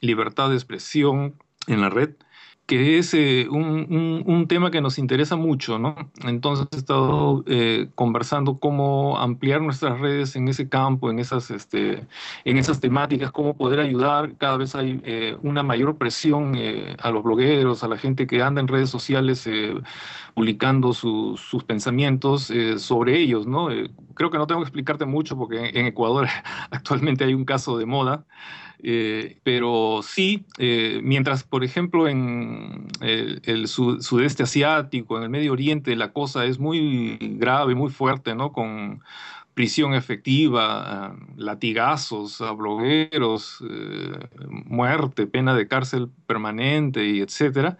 libertad 0.00 0.50
de 0.50 0.56
expresión 0.56 1.34
en 1.66 1.80
la 1.80 1.90
red, 1.90 2.14
que 2.68 2.98
es 2.98 3.14
eh, 3.14 3.48
un, 3.50 4.46
tema 4.46 4.70
que 4.70 4.82
nos 4.82 4.98
interesa 4.98 5.36
mucho, 5.36 5.78
¿no? 5.78 5.96
Entonces 6.26 6.66
he 6.72 6.76
estado 6.76 7.42
eh, 7.46 7.88
conversando 7.94 8.58
cómo 8.58 9.18
ampliar 9.18 9.62
nuestras 9.62 9.98
redes 10.00 10.36
en 10.36 10.48
ese 10.48 10.68
campo, 10.68 11.10
en 11.10 11.18
esas, 11.18 11.50
este, 11.50 12.06
en 12.44 12.58
esas 12.58 12.80
temáticas, 12.80 13.32
cómo 13.32 13.56
poder 13.56 13.80
ayudar. 13.80 14.36
Cada 14.36 14.58
vez 14.58 14.74
hay 14.74 15.00
eh, 15.04 15.36
una 15.42 15.62
mayor 15.62 15.96
presión 15.96 16.56
a 16.98 17.10
los 17.10 17.22
blogueros, 17.22 17.84
a 17.84 17.88
la 17.88 17.96
gente 17.96 18.26
que 18.26 18.42
anda 18.42 18.60
en 18.60 18.68
redes 18.68 18.90
sociales 18.90 19.48
publicando 20.34 20.92
sus 20.92 21.64
pensamientos 21.66 22.52
sobre 22.76 23.18
ellos, 23.18 23.46
¿no? 23.46 23.68
creo 24.14 24.30
que 24.30 24.38
no 24.38 24.46
tengo 24.46 24.60
que 24.60 24.66
explicarte 24.66 25.06
mucho 25.06 25.38
porque 25.38 25.70
en 25.72 25.86
Ecuador 25.86 26.28
actualmente 26.70 27.24
hay 27.24 27.32
un 27.32 27.46
caso 27.46 27.78
de 27.78 27.86
moda. 27.86 28.26
Eh, 28.80 29.38
pero 29.42 30.00
sí, 30.02 30.44
eh, 30.58 31.00
mientras, 31.02 31.42
por 31.42 31.64
ejemplo, 31.64 32.08
en 32.08 32.88
el, 33.00 33.66
sudeste 33.68 34.44
asiático, 34.44 35.16
en 35.16 35.24
el 35.24 35.30
Medio 35.30 35.52
Oriente, 35.52 35.96
la 35.96 36.12
cosa 36.12 36.44
es 36.44 36.58
muy 36.58 37.18
grave, 37.20 37.74
muy 37.74 37.90
fuerte, 37.90 38.34
¿no? 38.34 38.52
Con 38.52 39.02
prisión 39.54 39.94
efectiva, 39.94 41.16
latigazos 41.36 42.40
a 42.40 42.52
blogueros, 42.52 43.58
eh, 43.68 44.28
muerte, 44.66 45.26
pena 45.26 45.54
de 45.56 45.66
cárcel 45.66 46.08
permanente 46.26 47.04
y 47.04 47.20
etcétera. 47.20 47.76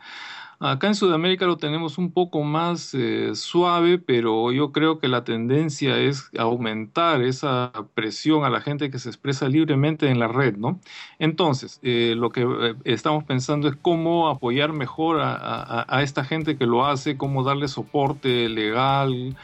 Acá 0.61 0.89
en 0.89 0.97
Sudamérica 0.97 1.47
lo 1.47 1.57
tenemos 1.57 1.99
un 1.99 2.11
poco 2.11 2.43
más 2.43 2.93
eh, 2.93 3.37
suave, 3.37 3.99
pero 3.99 4.51
yo 4.51 4.73
creo 4.73 4.99
que 4.99 5.07
la 5.07 5.23
tendencia 5.23 5.97
es 5.99 6.31
aumentar 6.37 7.23
esa 7.23 7.71
presión 7.95 8.45
a 8.45 8.51
la 8.51 8.61
gente 8.61 8.91
que 8.91 8.99
se 8.99 9.09
expresa 9.09 9.49
libremente 9.49 10.09
en 10.09 10.19
la 10.19 10.27
red, 10.27 10.57
¿no? 10.57 10.81
Entonces, 11.21 11.79
eh, 11.85 12.15
lo 12.17 12.31
que 12.31 12.43
eh, 12.43 12.75
estamos 12.83 13.23
pensando 13.23 13.69
es 13.69 13.77
cómo 13.81 14.29
apoyar 14.29 14.73
mejor 14.73 15.21
a, 15.21 16.03
esta 16.03 16.25
gente 16.25 16.57
que 16.57 16.67
lo 16.67 16.85
hace, 16.87 17.17
cómo 17.17 17.45
darle 17.45 17.69
soporte 17.69 18.49
legal, 18.49 19.37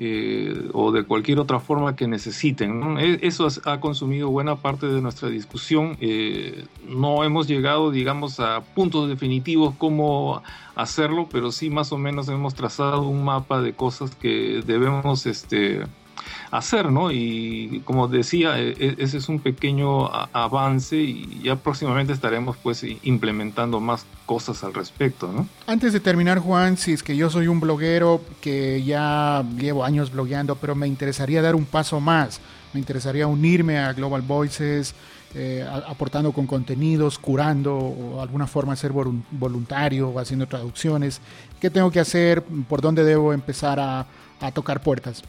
eh, 0.00 0.68
o 0.74 0.92
de 0.92 1.02
cualquier 1.02 1.40
otra 1.40 1.58
forma 1.58 1.96
que 1.96 2.06
necesiten. 2.06 2.98
E, 2.98 3.18
eso 3.22 3.48
ha 3.64 3.80
consumido 3.80 4.30
buena 4.30 4.56
parte 4.56 4.86
de 4.86 5.00
nuestra 5.00 5.28
discusión. 5.28 5.96
Eh, 6.00 6.64
no 6.88 7.24
hemos 7.24 7.48
llegado, 7.48 7.90
digamos, 7.90 8.38
a 8.38 8.60
puntos 8.60 9.08
definitivos 9.08 9.74
cómo 9.76 10.42
hacerlo, 10.76 11.28
pero 11.30 11.50
sí 11.50 11.68
más 11.68 11.92
o 11.92 11.98
menos 11.98 12.28
hemos 12.28 12.54
trazado 12.54 13.02
un 13.02 13.24
mapa 13.24 13.60
de 13.60 13.72
cosas 13.72 14.14
que 14.14 14.62
debemos 14.64 15.26
este, 15.26 15.82
hacer, 16.50 16.90
¿no? 16.90 17.10
Y 17.10 17.82
como 17.84 18.08
decía, 18.08 18.58
e, 18.58 18.70
e, 18.70 18.96
ese 18.98 19.18
es 19.18 19.28
un 19.28 19.40
pequeño 19.40 20.06
avance 20.32 20.96
y 20.96 21.40
ya 21.42 21.56
próximamente 21.56 22.12
estaremos 22.12 22.56
pues 22.56 22.84
implementando 23.02 23.80
más 23.80 24.06
cosas 24.26 24.64
al 24.64 24.74
respecto, 24.74 25.30
¿no? 25.32 25.46
Antes 25.66 25.92
de 25.92 26.00
terminar, 26.00 26.38
Juan, 26.38 26.76
si 26.76 26.92
es 26.92 27.02
que 27.02 27.16
yo 27.16 27.30
soy 27.30 27.48
un 27.48 27.60
bloguero 27.60 28.20
que 28.40 28.82
ya 28.82 29.44
llevo 29.58 29.84
años 29.84 30.12
blogueando, 30.12 30.56
pero 30.56 30.74
me 30.74 30.86
interesaría 30.86 31.42
dar 31.42 31.54
un 31.54 31.64
paso 31.64 32.00
más, 32.00 32.40
me 32.72 32.80
interesaría 32.80 33.26
unirme 33.26 33.78
a 33.78 33.92
Global 33.92 34.22
Voices, 34.22 34.94
eh, 35.34 35.66
aportando 35.86 36.32
con 36.32 36.46
contenidos, 36.46 37.18
curando 37.18 37.76
o 37.76 38.22
alguna 38.22 38.46
forma 38.46 38.74
ser 38.76 38.92
voluntario 38.92 40.08
o 40.08 40.18
haciendo 40.18 40.46
traducciones. 40.46 41.20
¿Qué 41.60 41.68
tengo 41.68 41.90
que 41.90 42.00
hacer? 42.00 42.42
¿Por 42.42 42.80
dónde 42.80 43.04
debo 43.04 43.34
empezar 43.34 43.78
a 43.78 44.06
tocar 44.52 44.80
puertas? 44.82 45.22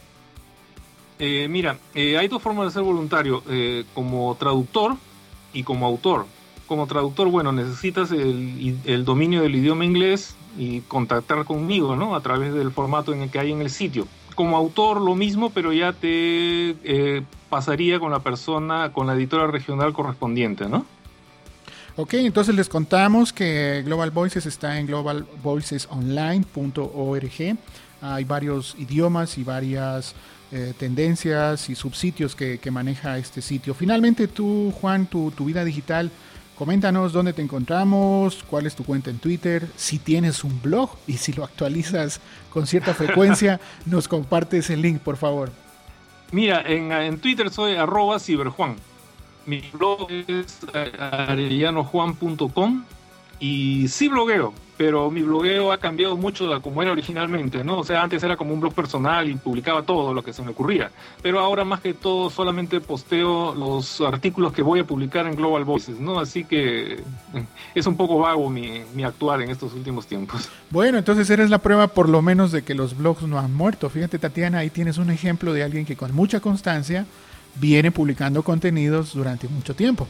Eh, 1.20 1.48
mira, 1.50 1.78
eh, 1.94 2.18
hay 2.18 2.30
dos 2.30 2.42
formas 2.42 2.68
de 2.68 2.72
ser 2.72 2.82
voluntario, 2.82 3.44
eh, 3.50 3.84
como 3.94 4.34
traductor 4.40 4.96
y 5.52 5.64
como 5.64 5.86
autor. 5.86 6.26
Como 6.66 6.88
traductor, 6.88 7.28
bueno, 7.28 7.52
necesitas 7.52 8.10
el, 8.12 9.04
dominio 9.04 9.42
del 9.42 9.54
idioma 9.56 9.84
inglés 9.84 10.38
y 10.58 10.80
contactar 10.82 11.44
conmigo, 11.44 11.98
¿no? 11.98 12.16
A 12.16 12.22
través 12.22 12.54
del 12.54 12.72
formato 12.72 13.12
en 13.12 13.24
el 13.24 13.30
que 13.30 13.40
hay 13.40 13.52
en 13.52 13.60
el 13.62 13.70
sitio. 13.70 14.08
Como 14.36 14.56
autor, 14.56 15.02
lo 15.02 15.16
mismo, 15.16 15.50
pero 15.50 15.74
ya 15.74 15.92
te 15.94 17.26
pasaría 17.50 18.00
con 18.00 18.12
la 18.12 18.20
persona, 18.20 18.94
con 18.94 19.08
la 19.08 19.14
editora 19.14 19.48
regional 19.48 19.92
correspondiente, 19.94 20.70
¿no? 20.70 20.86
Ok, 21.96 22.14
entonces 22.14 22.54
les 22.56 22.70
contamos 22.70 23.34
que 23.34 23.82
Global 23.84 24.12
Voices 24.12 24.46
está 24.46 24.80
en 24.80 24.86
globalvoicesonline.org. 24.86 27.58
Hay 28.02 28.24
varios 28.24 28.76
idiomas 28.78 29.38
y 29.38 29.44
varias 29.44 30.16
eh, 30.52 30.74
tendencias 30.78 31.70
y 31.70 31.76
subsitios 31.76 32.36
que, 32.36 32.60
maneja 32.72 33.18
este 33.18 33.42
sitio. 33.42 33.74
Finalmente 33.74 34.28
tú, 34.28 34.74
Juan, 34.82 35.06
tu, 35.06 35.32
tu 35.32 35.46
vida 35.46 35.64
digital, 35.64 36.12
coméntanos 36.58 37.14
dónde 37.14 37.34
te 37.34 37.42
encontramos, 37.42 38.44
cuál 38.50 38.66
es 38.66 38.76
tu 38.76 38.84
cuenta 38.84 39.10
en 39.10 39.20
Twitter, 39.20 39.68
si 39.76 40.00
tienes 40.00 40.44
un 40.44 40.62
blog 40.62 40.92
y 41.08 41.18
si 41.18 41.34
lo 41.34 41.44
actualizas 41.44 42.20
con 42.50 42.68
cierta 42.68 42.94
frecuencia, 42.96 43.60
nos 43.86 44.08
compartes 44.08 44.70
el 44.70 44.82
link, 44.82 45.02
por 45.02 45.18
favor. 45.18 45.52
Mira, 46.32 46.62
en, 46.62 46.92
en 46.92 47.20
Twitter 47.20 47.50
soy 47.50 47.76
arroba 47.76 48.20
ciberjuan. 48.20 48.76
Mi 49.46 49.64
blog 49.74 50.12
es 50.12 50.60
arellanojuan.com 50.74 52.84
y 53.40 53.88
sí 53.88 54.08
blogueo 54.08 54.54
pero 54.80 55.12
mi 55.12 55.22
blogueo 55.22 55.74
ha 55.74 55.78
cambiado 55.78 56.16
mucho 56.16 56.48
de 56.48 56.62
como 56.62 56.82
era 56.82 56.94
originalmente, 56.94 57.66
¿no? 57.66 57.80
O 57.80 57.84
sea, 57.84 58.02
antes 58.02 58.24
era 58.24 58.38
como 58.38 58.54
un 58.54 58.62
blog 58.62 58.74
personal 58.74 59.30
y 59.30 59.36
publicaba 59.36 59.84
todo 59.84 60.14
lo 60.14 60.24
que 60.24 60.32
se 60.32 60.42
me 60.42 60.52
ocurría, 60.52 60.90
pero 61.22 61.42
ahora 61.42 61.66
más 61.66 61.82
que 61.82 61.94
todo 61.94 62.30
solamente 62.30 62.80
posteo 62.80 63.54
los 63.54 64.00
artículos 64.00 64.54
que 64.54 64.62
voy 64.62 64.80
a 64.80 64.86
publicar 64.86 65.28
en 65.28 65.36
Global 65.36 65.66
Voices, 65.66 66.00
¿no? 66.00 66.18
Así 66.18 66.46
que 66.46 66.94
eh, 66.94 67.04
es 67.76 67.88
un 67.88 67.98
poco 67.98 68.20
vago 68.20 68.50
mi, 68.50 68.84
mi 68.96 69.04
actuar 69.04 69.42
en 69.42 69.50
estos 69.50 69.74
últimos 69.74 70.08
tiempos. 70.08 70.48
Bueno, 70.70 70.98
entonces 70.98 71.30
eres 71.30 71.50
la 71.50 71.58
prueba 71.58 71.88
por 71.88 72.08
lo 72.08 72.22
menos 72.22 72.54
de 72.54 72.62
que 72.62 72.74
los 72.74 72.98
blogs 72.98 73.24
no 73.24 73.38
han 73.38 73.54
muerto. 73.54 73.90
Fíjate, 73.90 74.18
Tatiana, 74.18 74.60
ahí 74.60 74.70
tienes 74.70 74.98
un 74.98 75.12
ejemplo 75.12 75.52
de 75.52 75.62
alguien 75.62 75.86
que 75.86 75.98
con 75.98 76.16
mucha 76.16 76.40
constancia 76.40 77.06
viene 77.56 77.92
publicando 77.92 78.44
contenidos 78.44 79.14
durante 79.14 79.50
mucho 79.50 79.76
tiempo. 79.76 80.08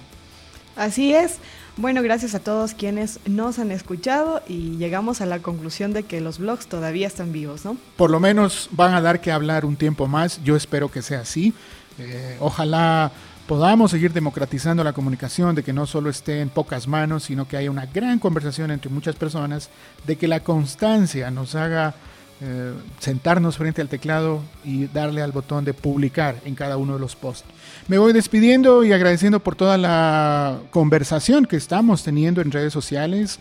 Así 0.76 1.14
es. 1.14 1.40
Bueno, 1.78 2.02
gracias 2.04 2.36
a 2.36 2.40
todos 2.40 2.74
quienes 2.74 3.20
nos 3.26 3.60
han 3.60 3.72
escuchado 3.72 4.42
y 4.48 4.78
llegamos 4.78 5.22
a 5.22 5.26
la 5.26 5.40
conclusión 5.40 5.94
de 5.94 6.04
que 6.04 6.22
los 6.22 6.40
blogs 6.40 6.68
todavía 6.68 7.08
están 7.08 7.32
vivos, 7.32 7.66
¿no? 7.66 7.78
Por 7.96 8.10
lo 8.10 8.20
menos 8.20 8.70
van 8.72 8.94
a 8.94 9.02
dar 9.02 9.22
que 9.22 9.32
hablar 9.32 9.66
un 9.66 9.76
tiempo 9.76 10.08
más. 10.08 10.44
Yo 10.44 10.56
espero 10.56 10.92
que 10.92 11.02
sea 11.02 11.22
así. 11.22 11.54
Eh, 11.98 12.38
ojalá 12.40 13.12
podamos 13.48 13.92
seguir 13.92 14.14
democratizando 14.14 14.84
la 14.84 14.94
comunicación, 14.94 15.56
de 15.56 15.64
que 15.64 15.74
no 15.74 15.88
solo 15.88 16.10
esté 16.10 16.42
en 16.42 16.50
pocas 16.50 16.88
manos, 16.88 17.24
sino 17.24 17.48
que 17.48 17.58
haya 17.58 17.72
una 17.72 17.88
gran 17.88 18.20
conversación 18.20 18.70
entre 18.70 18.92
muchas 18.92 19.16
personas, 19.16 19.70
de 20.06 20.18
que 20.18 20.28
la 20.28 20.42
constancia 20.42 21.32
nos 21.32 21.56
haga 21.56 21.96
eh, 22.42 22.74
sentarnos 23.00 23.58
frente 23.58 23.82
al 23.82 23.90
teclado 23.90 24.42
y 24.64 24.88
darle 24.88 25.22
al 25.22 25.34
botón 25.34 25.66
de 25.66 25.74
publicar 25.74 26.38
en 26.46 26.56
cada 26.56 26.78
uno 26.78 26.94
de 26.94 27.00
los 27.00 27.16
posts. 27.16 27.46
Me 27.88 27.98
voy 27.98 28.14
despidiendo 28.14 28.84
y 28.84 28.94
agradeciendo 28.94 29.42
por 29.42 29.56
toda 29.56 29.78
la 29.78 30.60
conversación 30.72 31.46
que 31.46 31.58
estamos 31.58 32.04
teniendo 32.04 32.42
en 32.42 32.52
redes 32.52 32.72
sociales. 32.72 33.40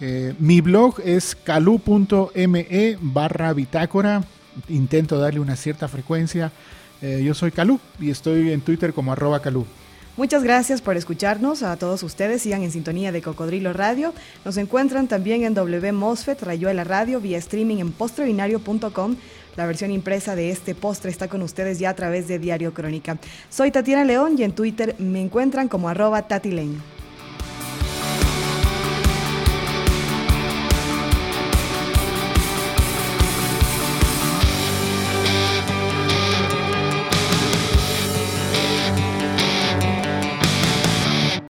Eh, 0.00 0.34
mi 0.40 0.60
blog 0.60 1.00
es 1.04 1.36
calu.me 1.36 2.98
barra 3.00 3.52
bitácora. 3.52 4.24
Intento 4.68 5.18
darle 5.18 5.38
una 5.38 5.54
cierta 5.54 5.86
frecuencia. 5.86 6.50
Eh, 7.00 7.22
yo 7.24 7.34
soy 7.34 7.50
Calu 7.50 7.80
y 7.98 8.10
estoy 8.10 8.52
en 8.52 8.60
Twitter 8.60 8.92
como 8.92 9.12
arroba 9.12 9.40
Calu. 9.40 9.66
Muchas 10.14 10.44
gracias 10.44 10.82
por 10.82 10.98
escucharnos. 10.98 11.62
A 11.62 11.74
todos 11.76 12.02
ustedes 12.02 12.42
sigan 12.42 12.62
en 12.62 12.70
sintonía 12.70 13.12
de 13.12 13.22
Cocodrilo 13.22 13.72
Radio. 13.72 14.12
Nos 14.44 14.58
encuentran 14.58 15.08
también 15.08 15.42
en 15.42 15.54
WMOSFET, 15.54 16.42
Rayuela 16.42 16.84
Radio, 16.84 17.18
vía 17.18 17.38
streaming 17.38 17.78
en 17.78 17.92
postrebinario.com. 17.92 19.16
La 19.56 19.66
versión 19.66 19.90
impresa 19.90 20.36
de 20.36 20.50
este 20.50 20.74
postre 20.74 21.10
está 21.10 21.28
con 21.28 21.40
ustedes 21.40 21.78
ya 21.78 21.90
a 21.90 21.94
través 21.94 22.28
de 22.28 22.38
Diario 22.38 22.74
Crónica. 22.74 23.16
Soy 23.48 23.70
Tatiana 23.70 24.04
León 24.04 24.34
y 24.36 24.42
en 24.42 24.52
Twitter 24.52 24.96
me 24.98 25.22
encuentran 25.22 25.68
como 25.68 25.88
arroba. 25.88 26.26